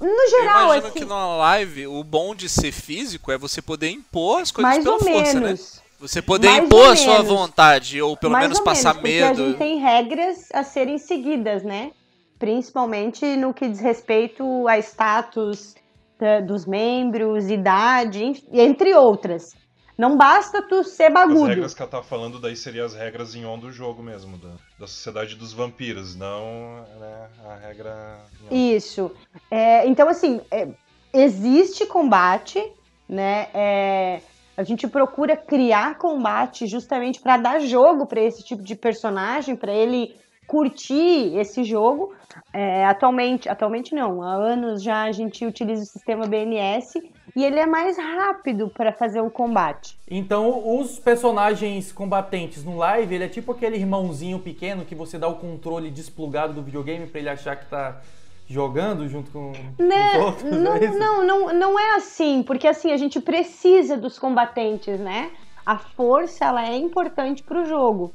[0.00, 0.98] No Eu geral, imagino assim.
[1.00, 4.84] que numa live, o bom de ser físico é você poder impor as coisas mais
[4.84, 5.40] pela ou força, né?
[5.46, 5.82] menos.
[6.00, 7.28] Você poder Mais impor a sua menos.
[7.28, 9.44] vontade, ou pelo Mais menos ou passar menos, porque a medo.
[9.48, 11.90] gente tem regras a serem seguidas, né?
[12.38, 15.74] Principalmente no que diz respeito a status
[16.20, 19.54] da- dos membros, idade, entre outras.
[19.98, 21.46] Não basta tu ser As bagudo.
[21.46, 24.50] regras que ela tá falando daí seriam as regras em on do jogo mesmo, da,
[24.78, 28.20] da sociedade dos vampiros, não né, a regra.
[28.48, 29.10] Isso.
[29.50, 30.68] É, então, assim, é,
[31.12, 32.64] existe combate,
[33.08, 33.48] né?
[33.52, 34.20] É,
[34.56, 39.72] a gente procura criar combate justamente para dar jogo para esse tipo de personagem, para
[39.72, 40.14] ele
[40.46, 42.14] curtir esse jogo.
[42.52, 47.02] É, atualmente, atualmente não, há anos já a gente utiliza o sistema BNS
[47.34, 49.98] e ele é mais rápido para fazer o combate.
[50.10, 55.28] Então, os personagens combatentes no live, ele é tipo aquele irmãozinho pequeno que você dá
[55.28, 58.00] o controle desplugado do videogame pra ele achar que tá
[58.48, 60.18] jogando junto com Né?
[60.18, 60.50] os outros.
[60.50, 65.30] Não, é não, não, não é assim, porque assim, a gente precisa dos combatentes, né?
[65.66, 68.12] A força, ela é importante pro jogo.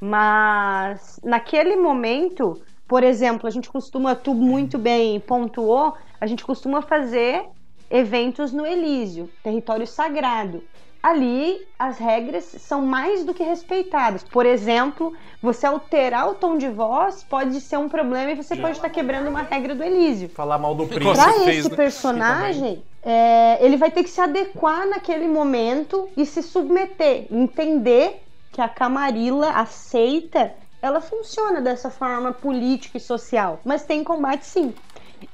[0.00, 6.82] Mas naquele momento, por exemplo, a gente costuma, tu muito bem pontuou, a gente costuma
[6.82, 7.44] fazer
[7.90, 10.62] eventos no Elísio, território sagrado.
[11.02, 14.22] Ali as regras são mais do que respeitadas.
[14.22, 18.76] Por exemplo, você alterar o tom de voz pode ser um problema e você pode
[18.76, 20.28] estar quebrando uma regra do Elísio.
[20.28, 21.14] Falar mal do príncipe.
[21.14, 21.76] Pra fez, esse né?
[21.76, 28.22] personagem, é, ele vai ter que se adequar naquele momento e se submeter, entender
[28.52, 34.74] que a Camarilla aceita, ela funciona dessa forma política e social, mas tem combate sim.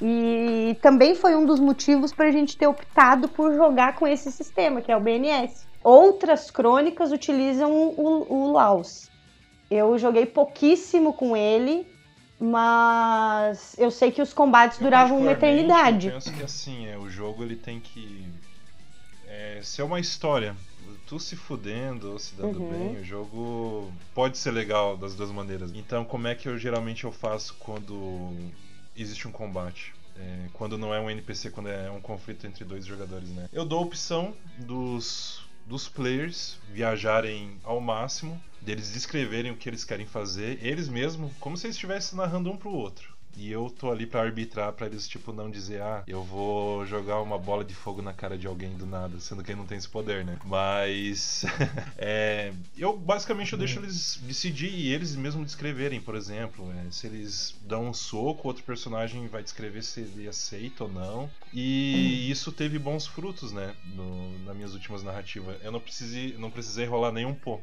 [0.01, 4.31] E também foi um dos motivos para a gente ter optado por jogar com esse
[4.33, 5.67] sistema, que é o BNS.
[5.83, 9.11] Outras crônicas utilizam o, o Laos.
[9.71, 11.87] Eu joguei pouquíssimo com ele,
[12.39, 16.09] mas eu sei que os combates Eu, duravam uma particularmente, eternidade.
[16.09, 18.27] Eu penso que assim, é, o jogo ele tem que
[19.27, 20.57] é, ser uma história.
[21.07, 22.69] Tu se fudendo ou se dando Uhum.
[22.69, 25.73] bem, o jogo pode ser legal das duas maneiras.
[25.75, 28.53] Então, como é que eu geralmente eu faço quando
[28.97, 29.95] existe um combate?
[30.17, 33.49] É, quando não é um NPC, quando é um conflito entre dois jogadores, né?
[33.53, 39.85] Eu dou a opção dos, dos players viajarem ao máximo, deles descreverem o que eles
[39.85, 43.16] querem fazer, eles mesmos, como se eles estivessem narrando um pro outro.
[43.37, 47.21] E eu tô ali para arbitrar para eles, tipo, não dizer, ah, eu vou jogar
[47.21, 49.79] uma bola de fogo na cara de alguém do nada, sendo que ele não tem
[49.79, 50.39] esse poder, né?
[50.45, 51.45] Mas.
[51.99, 56.73] é, eu basicamente eu deixo eles decidir e eles mesmo descreverem, por exemplo.
[56.73, 61.31] É, se eles dão um soco, outro personagem vai descrever se ele aceita ou não.
[61.53, 63.75] E isso teve bons frutos, né?
[63.95, 65.57] No, nas minhas últimas narrativas.
[65.63, 67.61] Eu não precisei, não precisei rolar nenhum pô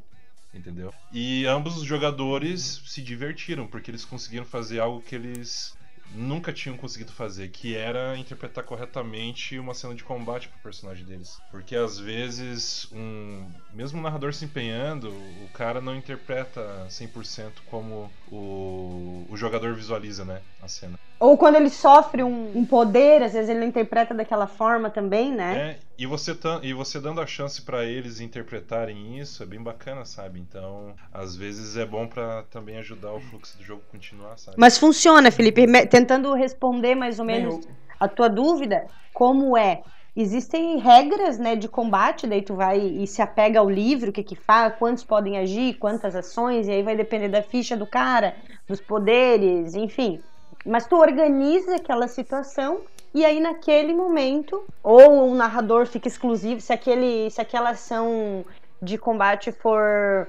[0.54, 0.93] entendeu?
[1.12, 5.76] E ambos os jogadores se divertiram, porque eles conseguiram fazer algo que eles
[6.14, 11.41] nunca tinham conseguido fazer, que era interpretar corretamente uma cena de combate pro personagem deles.
[11.49, 18.12] Porque às vezes, um mesmo um narrador se empenhando, o cara não interpreta 100% como
[18.34, 21.00] o, o jogador visualiza, né, a cena.
[21.20, 25.58] Ou quando ele sofre um, um, poder, às vezes ele interpreta daquela forma também, né?
[25.58, 30.04] É, e você, e você dando a chance para eles interpretarem isso é bem bacana,
[30.04, 30.40] sabe?
[30.40, 34.58] Então, às vezes é bom para também ajudar o fluxo do jogo continuar, sabe?
[34.60, 35.66] Mas funciona, Felipe.
[35.88, 37.66] Tentando responder mais ou menos
[38.00, 39.82] a tua dúvida, como é?
[40.16, 44.24] Existem regras, né, de combate, daí tu vai e se apega ao livro, o que
[44.24, 48.36] que faz, quantos podem agir, quantas ações, e aí vai depender da ficha do cara,
[48.68, 50.22] dos poderes, enfim.
[50.64, 52.82] Mas tu organiza aquela situação
[53.14, 58.45] e aí naquele momento, ou um narrador fica exclusivo, se, aquele, se aquela ação
[58.82, 60.28] de combate for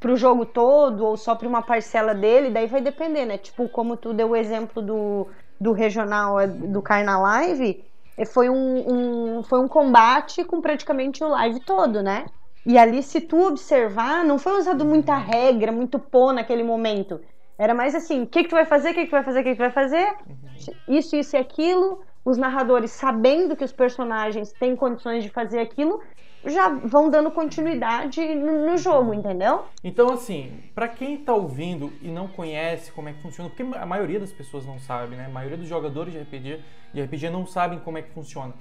[0.00, 3.38] pro jogo todo ou só para uma parcela dele, daí vai depender, né?
[3.38, 5.26] Tipo, como tu deu o exemplo do,
[5.58, 7.93] do regional do Carna Live, eh,
[8.26, 12.26] foi um, um, foi um combate com praticamente o live todo, né?
[12.66, 17.20] E ali, se tu observar, não foi usado muita regra, muito pô naquele momento.
[17.58, 19.40] Era mais assim, o que, que tu vai fazer, o que, que tu vai fazer,
[19.40, 20.96] o que, que tu vai fazer, uhum.
[20.96, 22.00] isso, isso e aquilo.
[22.24, 26.00] Os narradores, sabendo que os personagens têm condições de fazer aquilo,
[26.46, 29.64] já vão dando continuidade no, no jogo, entendeu?
[29.82, 33.86] Então, assim, para quem tá ouvindo e não conhece como é que funciona, porque a
[33.86, 35.26] maioria das pessoas não sabe, né?
[35.26, 36.60] A maioria dos jogadores de RPG,
[36.92, 38.52] de RPG não sabem como é que funciona.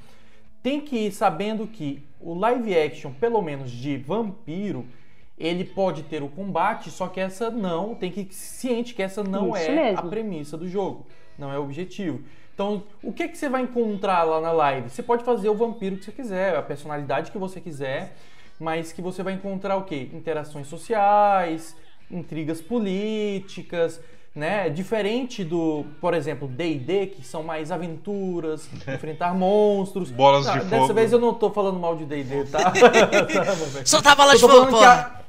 [0.62, 4.86] Tem que ir sabendo que o live action, pelo menos de vampiro,
[5.38, 9.24] ele pode ter o combate, só que essa não, tem que ir ciente que essa
[9.24, 10.00] não Isso é mesmo.
[10.00, 11.06] a premissa do jogo,
[11.38, 12.24] não é o objetivo.
[12.54, 14.90] Então, o que, que você vai encontrar lá na live?
[14.90, 18.16] Você pode fazer o vampiro que você quiser, a personalidade que você quiser,
[18.60, 20.10] mas que você vai encontrar o quê?
[20.14, 21.76] Interações sociais,
[22.12, 24.00] intrigas políticas,
[24.36, 24.70] né?
[24.70, 30.12] Diferente do, por exemplo, D&D, que são mais aventuras, enfrentar monstros.
[30.12, 30.82] Bolas de Dessa fogo.
[30.82, 32.72] Dessa vez eu não tô falando mal de D&D, tá?
[33.84, 35.24] Solta a bola de fogo, pô!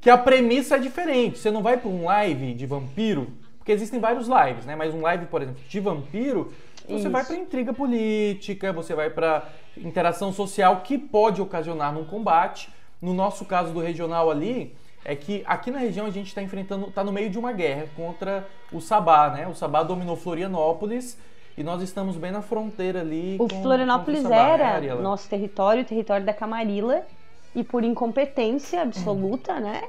[0.00, 1.38] que a premissa é diferente.
[1.38, 3.32] Você não vai para um live de vampiro,
[3.66, 4.76] porque existem vários lives, né?
[4.76, 6.52] Mas um live, por exemplo, de vampiro,
[6.88, 7.10] você Isso.
[7.10, 9.42] vai para intriga política, você vai para
[9.76, 12.72] interação social que pode ocasionar num combate.
[13.02, 14.72] No nosso caso do regional ali,
[15.04, 17.88] é que aqui na região a gente está enfrentando, está no meio de uma guerra
[17.96, 19.48] contra o Sabá, né?
[19.48, 21.18] O Sabá dominou Florianópolis
[21.58, 23.34] e nós estamos bem na fronteira ali.
[23.40, 27.04] O com, Florianópolis com o Sabá, era né, nosso território, o território da Camarilla
[27.52, 29.82] e por incompetência absoluta, né,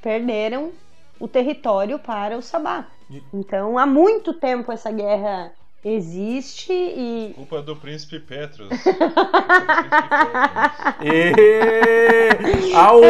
[0.00, 0.72] perderam
[1.20, 2.86] o território para o Sabá.
[3.32, 5.50] Então, há muito tempo essa guerra
[5.84, 7.32] existe e.
[7.34, 8.68] Culpa do príncipe Petros.
[11.02, 12.74] e...
[12.74, 13.08] Ao vivo!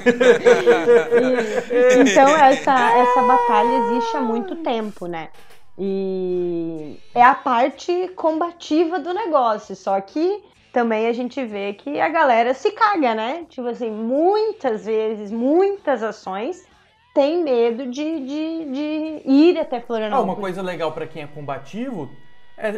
[2.00, 5.28] então, essa, essa batalha existe há muito tempo, né?
[5.78, 12.08] E é a parte combativa do negócio, só que também a gente vê que a
[12.08, 13.44] galera se caga, né?
[13.48, 16.64] Tipo assim, muitas vezes, muitas ações
[17.12, 20.28] tem medo de, de, de ir até Florianópolis.
[20.28, 22.10] Ah, uma coisa legal para quem é combativo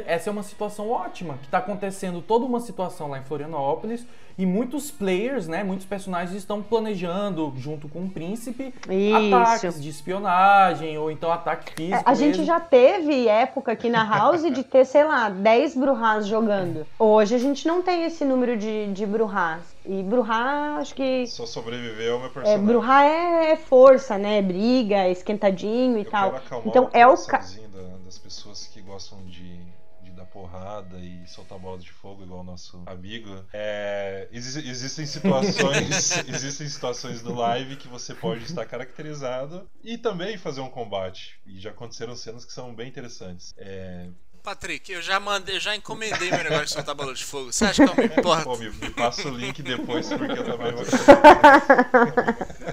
[0.06, 4.06] essa é uma situação ótima, que está acontecendo toda uma situação lá em Florianópolis
[4.38, 9.34] e muitos players, né, muitos personagens estão planejando, junto com o príncipe, Isso.
[9.34, 11.96] ataques de espionagem ou então ataque físico.
[11.96, 12.26] É, a mesmo.
[12.26, 16.86] gente já teve época aqui na House de ter, sei lá, 10 Bruhás jogando.
[16.98, 19.72] Hoje a gente não tem esse número de, de Bruhás.
[19.84, 21.26] E Bruhá, acho que.
[21.26, 22.54] Só sobreviveu meu é, personagem.
[22.54, 24.40] É, Bruhá é, força, né?
[24.40, 26.40] Briga, esquentadinho e Eu tal.
[26.64, 27.16] Então é o.
[27.26, 27.40] Ca...
[28.12, 29.58] das pessoas que gostam de
[30.30, 33.44] porrada e soltar bola de fogo igual o nosso amigo.
[33.52, 40.38] É, exi existem situações, existem situações do live que você pode estar caracterizado e também
[40.38, 41.40] fazer um combate.
[41.46, 43.52] E já aconteceram cenas que são bem interessantes.
[43.56, 44.08] É,
[44.42, 47.52] Patrick, eu já mandei, já encomendei meu negócio de soltar bola de fogo.
[47.52, 48.44] Você acha que eu me importo?
[48.44, 50.82] Pô, me, me passa o link depois, porque eu também vou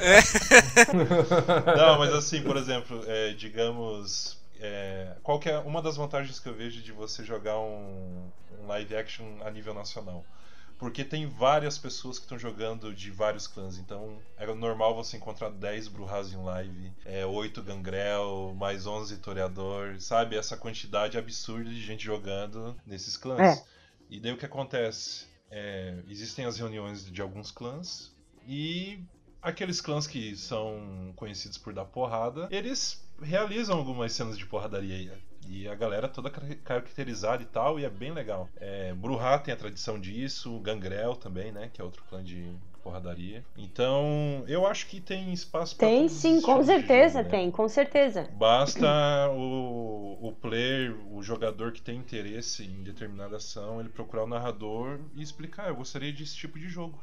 [0.02, 1.78] é.
[1.78, 6.50] Não, mas assim, por exemplo, é, digamos, é, qual que é uma das vantagens que
[6.50, 8.30] eu vejo de você jogar um,
[8.60, 10.26] um live action a nível nacional?
[10.80, 13.78] porque tem várias pessoas que estão jogando de vários clãs.
[13.78, 20.00] Então é normal você encontrar 10 Bruhas em live, é, 8 Gangrel, mais 11 Toreador,
[20.00, 20.38] sabe?
[20.38, 23.60] Essa quantidade absurda de gente jogando nesses clãs.
[23.60, 23.64] É.
[24.10, 25.28] E daí o que acontece?
[25.52, 28.16] É, existem as reuniões de alguns clãs
[28.48, 29.04] e
[29.42, 35.18] aqueles clãs que são conhecidos por dar porrada, eles realizam algumas cenas de porradaria
[35.48, 38.48] e a galera toda car- caracterizada e tal, e é bem legal.
[38.58, 41.70] É, Bruhá tem a tradição disso, Gangrel também, né?
[41.74, 42.54] Que é outro clã de
[42.84, 43.44] porradaria.
[43.58, 47.32] Então, eu acho que tem espaço pra Tem sim, com certeza jogo, né?
[47.32, 48.30] tem, com certeza.
[48.38, 54.28] Basta o, o player, o jogador que tem interesse em determinada ação, ele procurar o
[54.28, 57.00] narrador e explicar, eu gostaria desse tipo de jogo.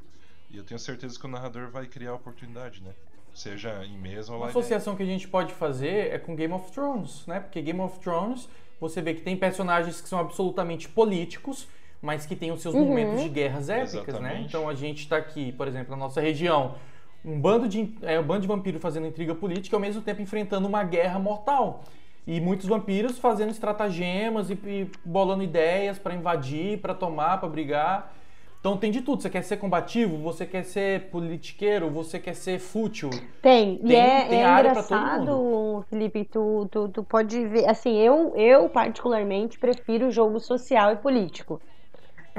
[0.50, 2.94] E eu tenho certeza que o narrador vai criar a oportunidade, né?
[3.36, 4.58] Seja em mesa ou Uma live.
[4.58, 7.38] associação que a gente pode fazer é com Game of Thrones, né?
[7.40, 8.48] Porque Game of Thrones,
[8.80, 11.68] você vê que tem personagens que são absolutamente políticos,
[12.00, 12.86] mas que têm os seus Uhum.
[12.86, 14.00] momentos de guerras épicas, né?
[14.08, 14.46] Exatamente.
[14.46, 16.76] Então a gente tá aqui, por exemplo, na nossa região,
[17.22, 20.22] um bando de é, um bando de vampiros fazendo intriga política e ao mesmo tempo
[20.22, 21.84] enfrentando uma guerra mortal.
[22.26, 28.14] E muitos vampiros fazendo estratagemas e, e bolando ideias pra invadir, pra tomar, pra brigar.
[28.60, 29.22] Então tem de tudo.
[29.22, 33.10] Você quer ser combativo, você quer ser politiqueiro, você quer ser fútil.
[33.40, 37.46] Tem, e Tem- é, tem é área pra todo engraçado, Felipe, tu, tu, tu pode
[37.46, 41.62] ver, assim, eu, eu particularmente prefiro jogo social e político.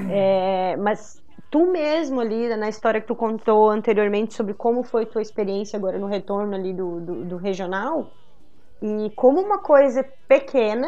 [0.06, 5.22] É, mas tu mesmo ali, na história que tu contou anteriormente sobre como foi tua
[5.22, 8.14] experiência agora no retorno ali do, do, do regional,
[8.82, 10.88] e como uma coisa pequena,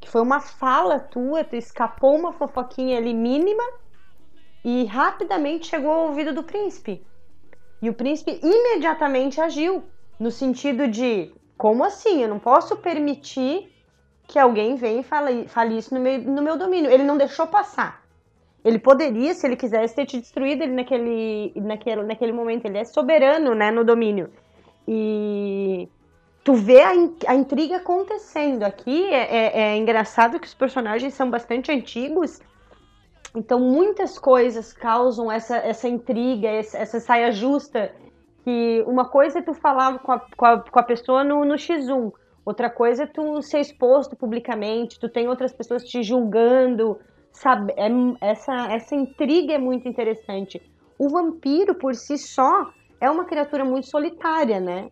[0.00, 3.62] que foi uma fala tua, tu escapou uma fofoquinha ali mínima,
[4.68, 7.06] e rapidamente chegou ao ouvido do príncipe.
[7.80, 9.84] E o príncipe imediatamente agiu,
[10.18, 12.20] no sentido de: como assim?
[12.20, 13.72] Eu não posso permitir
[14.26, 16.90] que alguém venha e fale, fale isso no meu, no meu domínio.
[16.90, 18.02] Ele não deixou passar.
[18.64, 22.64] Ele poderia, se ele quisesse, ter te destruído ele naquele, naquele, naquele momento.
[22.66, 24.32] Ele é soberano né, no domínio.
[24.88, 25.88] E
[26.42, 28.64] tu vê a, in- a intriga acontecendo.
[28.64, 32.40] Aqui é, é- é engraçado que os personagens são bastante antigos.
[33.36, 37.94] Então, muitas coisas causam essa, essa intriga, essa, essa saia justa.
[38.42, 41.56] Que uma coisa é tu falar com a, com a, com a pessoa no, no
[41.56, 42.12] X1,
[42.44, 46.98] outra coisa é tu ser exposto publicamente, tu tem outras pessoas te julgando,
[47.30, 47.74] sabe?
[47.76, 47.88] É,
[48.22, 50.62] essa, essa intriga é muito interessante.
[50.98, 54.90] O vampiro, por si só, é uma criatura muito solitária, né?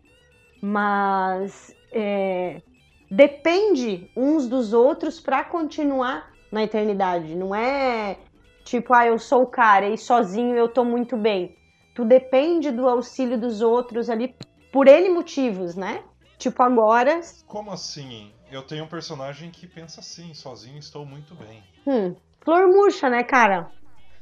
[0.61, 2.61] Mas é,
[3.09, 7.33] depende uns dos outros para continuar na eternidade.
[7.33, 8.17] Não é
[8.65, 11.55] tipo, ah, eu sou o cara e sozinho eu tô muito bem.
[11.93, 14.35] Tu depende do auxílio dos outros ali
[14.73, 16.03] por N motivos, né?
[16.37, 18.31] Tipo, agora, Como assim?
[18.51, 21.63] Eu tenho um personagem que pensa assim, sozinho estou muito bem.
[21.85, 23.71] hum, flor murcha, né, cara?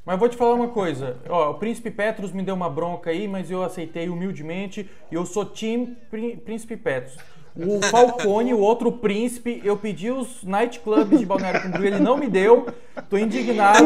[0.06, 1.18] Mas vou te falar uma coisa.
[1.30, 4.90] Ó, o Príncipe Petrus me deu uma bronca aí, mas eu aceitei humildemente.
[5.10, 7.18] E eu sou Team Prin- Príncipe Petrus.
[7.56, 12.28] O Falcone, o outro príncipe, eu pedi os nightclubs de Balneário Camboriú, ele não me
[12.28, 12.68] deu.
[13.10, 13.84] Tô indignado,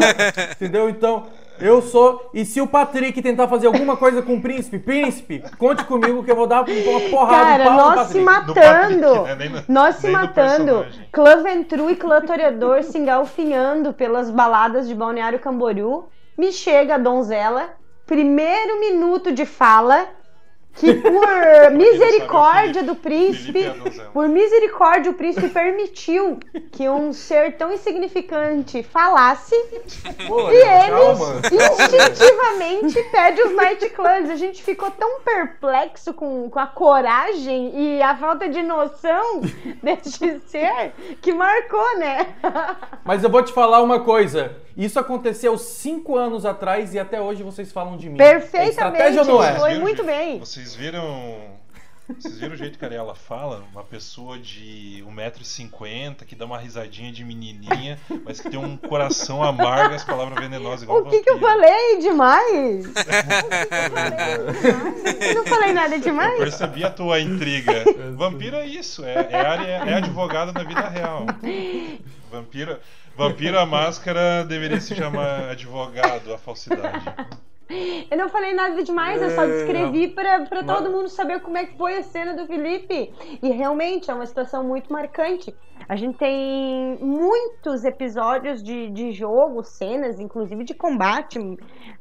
[0.52, 0.88] entendeu?
[0.88, 1.26] Então,
[1.60, 2.30] eu sou...
[2.32, 6.30] E se o Patrick tentar fazer alguma coisa com o príncipe, príncipe, conte comigo que
[6.30, 8.54] eu vou dar uma porrada Cara, no nós se matando.
[8.54, 9.48] Do Patrick, né?
[9.66, 10.86] No- Nós se matando.
[11.12, 16.04] Clã Ventru e Clã Toreador se engalfinhando pelas baladas de Balneário Camboriú.
[16.38, 17.70] Me chega a donzela,
[18.06, 20.06] primeiro minuto de fala,
[20.78, 23.74] que por misericórdia do príncipe, é
[24.12, 26.38] por misericórdia, o príncipe permitiu
[26.72, 29.54] que um ser tão insignificante falasse
[30.26, 31.40] Pô, e ele calma.
[31.44, 34.30] instintivamente pede os nightclubs.
[34.30, 39.42] A gente ficou tão perplexo com, com a coragem e a falta de noção
[39.82, 42.34] deste ser que marcou, né?
[43.04, 44.56] Mas eu vou te falar uma coisa.
[44.78, 48.14] Isso aconteceu cinco anos atrás e até hoje vocês falam de mim.
[48.14, 48.70] É Perfeitamente.
[48.70, 49.58] estratégia ou não é?
[49.58, 50.38] Foi muito bem.
[50.38, 51.56] Vocês viram.
[52.18, 53.62] Vocês viram o jeito que a Ariela fala?
[53.70, 59.42] Uma pessoa de 1,50m que dá uma risadinha de menininha, mas que tem um coração
[59.42, 62.86] amargo as palavras venenosas igual O que, que eu falei demais?
[62.86, 65.30] O que que eu falei?
[65.30, 66.38] Eu não falei nada Eu demais.
[66.38, 67.84] percebi a tua intriga.
[68.16, 71.26] Vampiro é isso, é, é, área- é advogado na vida real.
[72.30, 72.78] Vampiro,
[73.14, 77.04] vampiro a máscara deveria se chamar advogado, a falsidade.
[78.10, 81.58] Eu não falei nada demais, eu só É, descrevi pra mas- todo mundo saber como
[81.58, 83.12] é que foi a cena do Felipe.
[83.42, 85.54] E realmente é uma situação muito marcante.
[85.88, 91.38] A gente tem muitos episódios de, de jogo, cenas, inclusive de combate,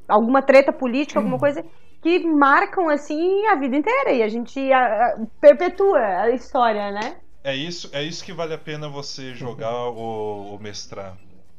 [0.08, 1.64] alguma treta política, alguma coisa
[2.02, 4.12] que marcam assim a vida inteira.
[4.12, 7.18] E a gente a- a- perpetua a história, né?
[7.44, 11.16] É isso, é isso que vale a pena você jogar ou, ou mestrar.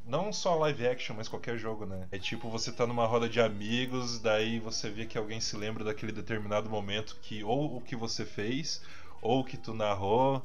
[0.08, 2.08] Não só live action, mas qualquer jogo, né?
[2.10, 5.84] É tipo você tá numa roda de amigos, daí você vê que alguém se lembra
[5.84, 8.82] daquele determinado momento que ou o que você fez,
[9.20, 10.42] ou o que tu narrou,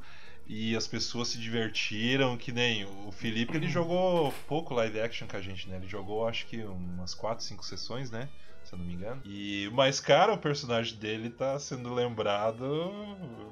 [0.47, 5.37] e as pessoas se divertiram, que nem o Felipe, ele jogou pouco live action com
[5.37, 5.77] a gente, né?
[5.77, 8.27] Ele jogou acho que umas 4, 5 sessões, né?
[8.65, 9.21] Se eu não me engano.
[9.25, 12.93] E, mas, cara, o personagem dele tá sendo lembrado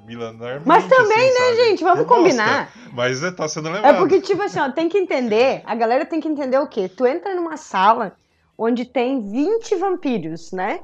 [0.06, 0.68] milenarmente.
[0.68, 1.56] Mas também, assim, né, sabe?
[1.58, 1.84] gente?
[1.84, 2.72] Vamos Por combinar.
[2.74, 2.90] bosta.
[2.94, 3.98] Mas é, tá sendo É lembrado.
[3.98, 6.88] porque, tipo assim, ó, tem que entender, a galera tem que entender o quê?
[6.90, 8.16] Tu entra numa sala
[8.58, 10.80] onde tem 20 vampiros, né?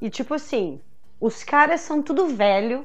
[0.00, 0.80] E tipo assim,
[1.20, 2.84] os caras são tudo velho,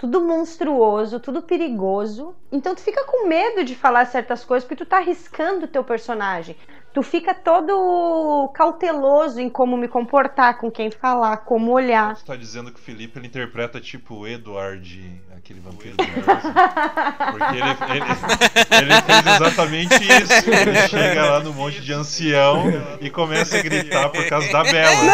[0.00, 2.34] tudo monstruoso, tudo perigoso.
[2.50, 5.84] Então tu fica com medo de falar certas coisas porque tu tá arriscando o teu
[5.84, 6.56] personagem.
[6.92, 12.16] Tu fica todo cauteloso em como me comportar, com quem falar, como olhar.
[12.16, 16.04] Você tá dizendo que o Felipe ele interpreta tipo o Edward, aquele vampiro do?
[16.04, 20.50] Porque ele, ele, ele fez exatamente isso.
[20.50, 22.64] Ele chega lá no monte de ancião
[23.00, 25.12] e começa a gritar por causa da Bela.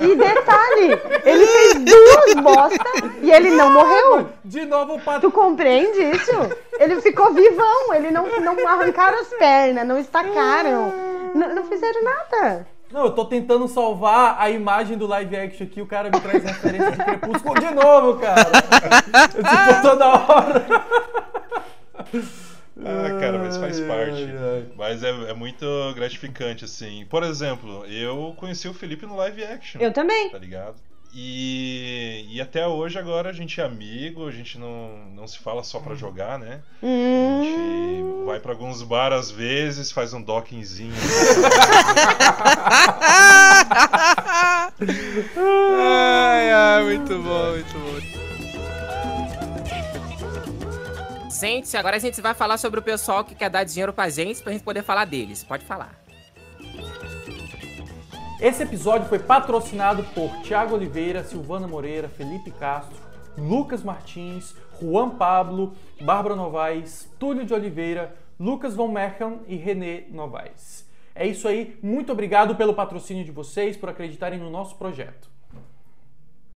[0.00, 4.28] E detalhe, ele fez duas bostas e ele não morreu.
[4.44, 6.32] De novo, o Tu compreende isso?
[6.78, 10.73] Ele ficou vivão, ele não, não arrancaram as pernas, não estacaram,
[11.34, 12.66] não, não fizeram nada.
[12.92, 16.44] Não, eu tô tentando salvar a imagem do live action aqui, o cara me traz
[16.44, 18.50] referência de Crepúsculo de novo, cara.
[19.34, 20.66] Eu fico toda hora.
[22.76, 24.24] Ah, cara, mas faz parte.
[24.24, 24.66] ai, ai.
[24.76, 25.64] Mas é, é muito
[25.94, 27.06] gratificante, assim.
[27.08, 29.80] Por exemplo, eu conheci o Felipe no live action.
[29.80, 30.28] Eu também.
[30.28, 30.74] Tá ligado?
[31.16, 35.62] E, e até hoje agora a gente é amigo, a gente não, não se fala
[35.62, 36.60] só pra jogar, né?
[36.82, 40.92] A Hum, gente vai pra alguns bar às vezes, faz um dockingzinho.
[45.76, 48.24] Ai, ai, muito bom, muito bom.
[51.30, 54.42] Gente, agora a gente vai falar sobre o pessoal que quer dar dinheiro pra gente
[54.42, 55.44] pra gente poder falar deles.
[55.44, 55.94] Pode falar.
[58.40, 62.96] Esse episódio foi patrocinado por Thiago Oliveira, Silvana Moreira, Felipe Castro,
[63.38, 70.84] Lucas Martins, Juan Pablo, Bárbara Novaes, Túlio de Oliveira, Lucas Von Merkel e René Novaes.
[71.14, 75.33] É isso aí, muito obrigado pelo patrocínio de vocês, por acreditarem no nosso projeto.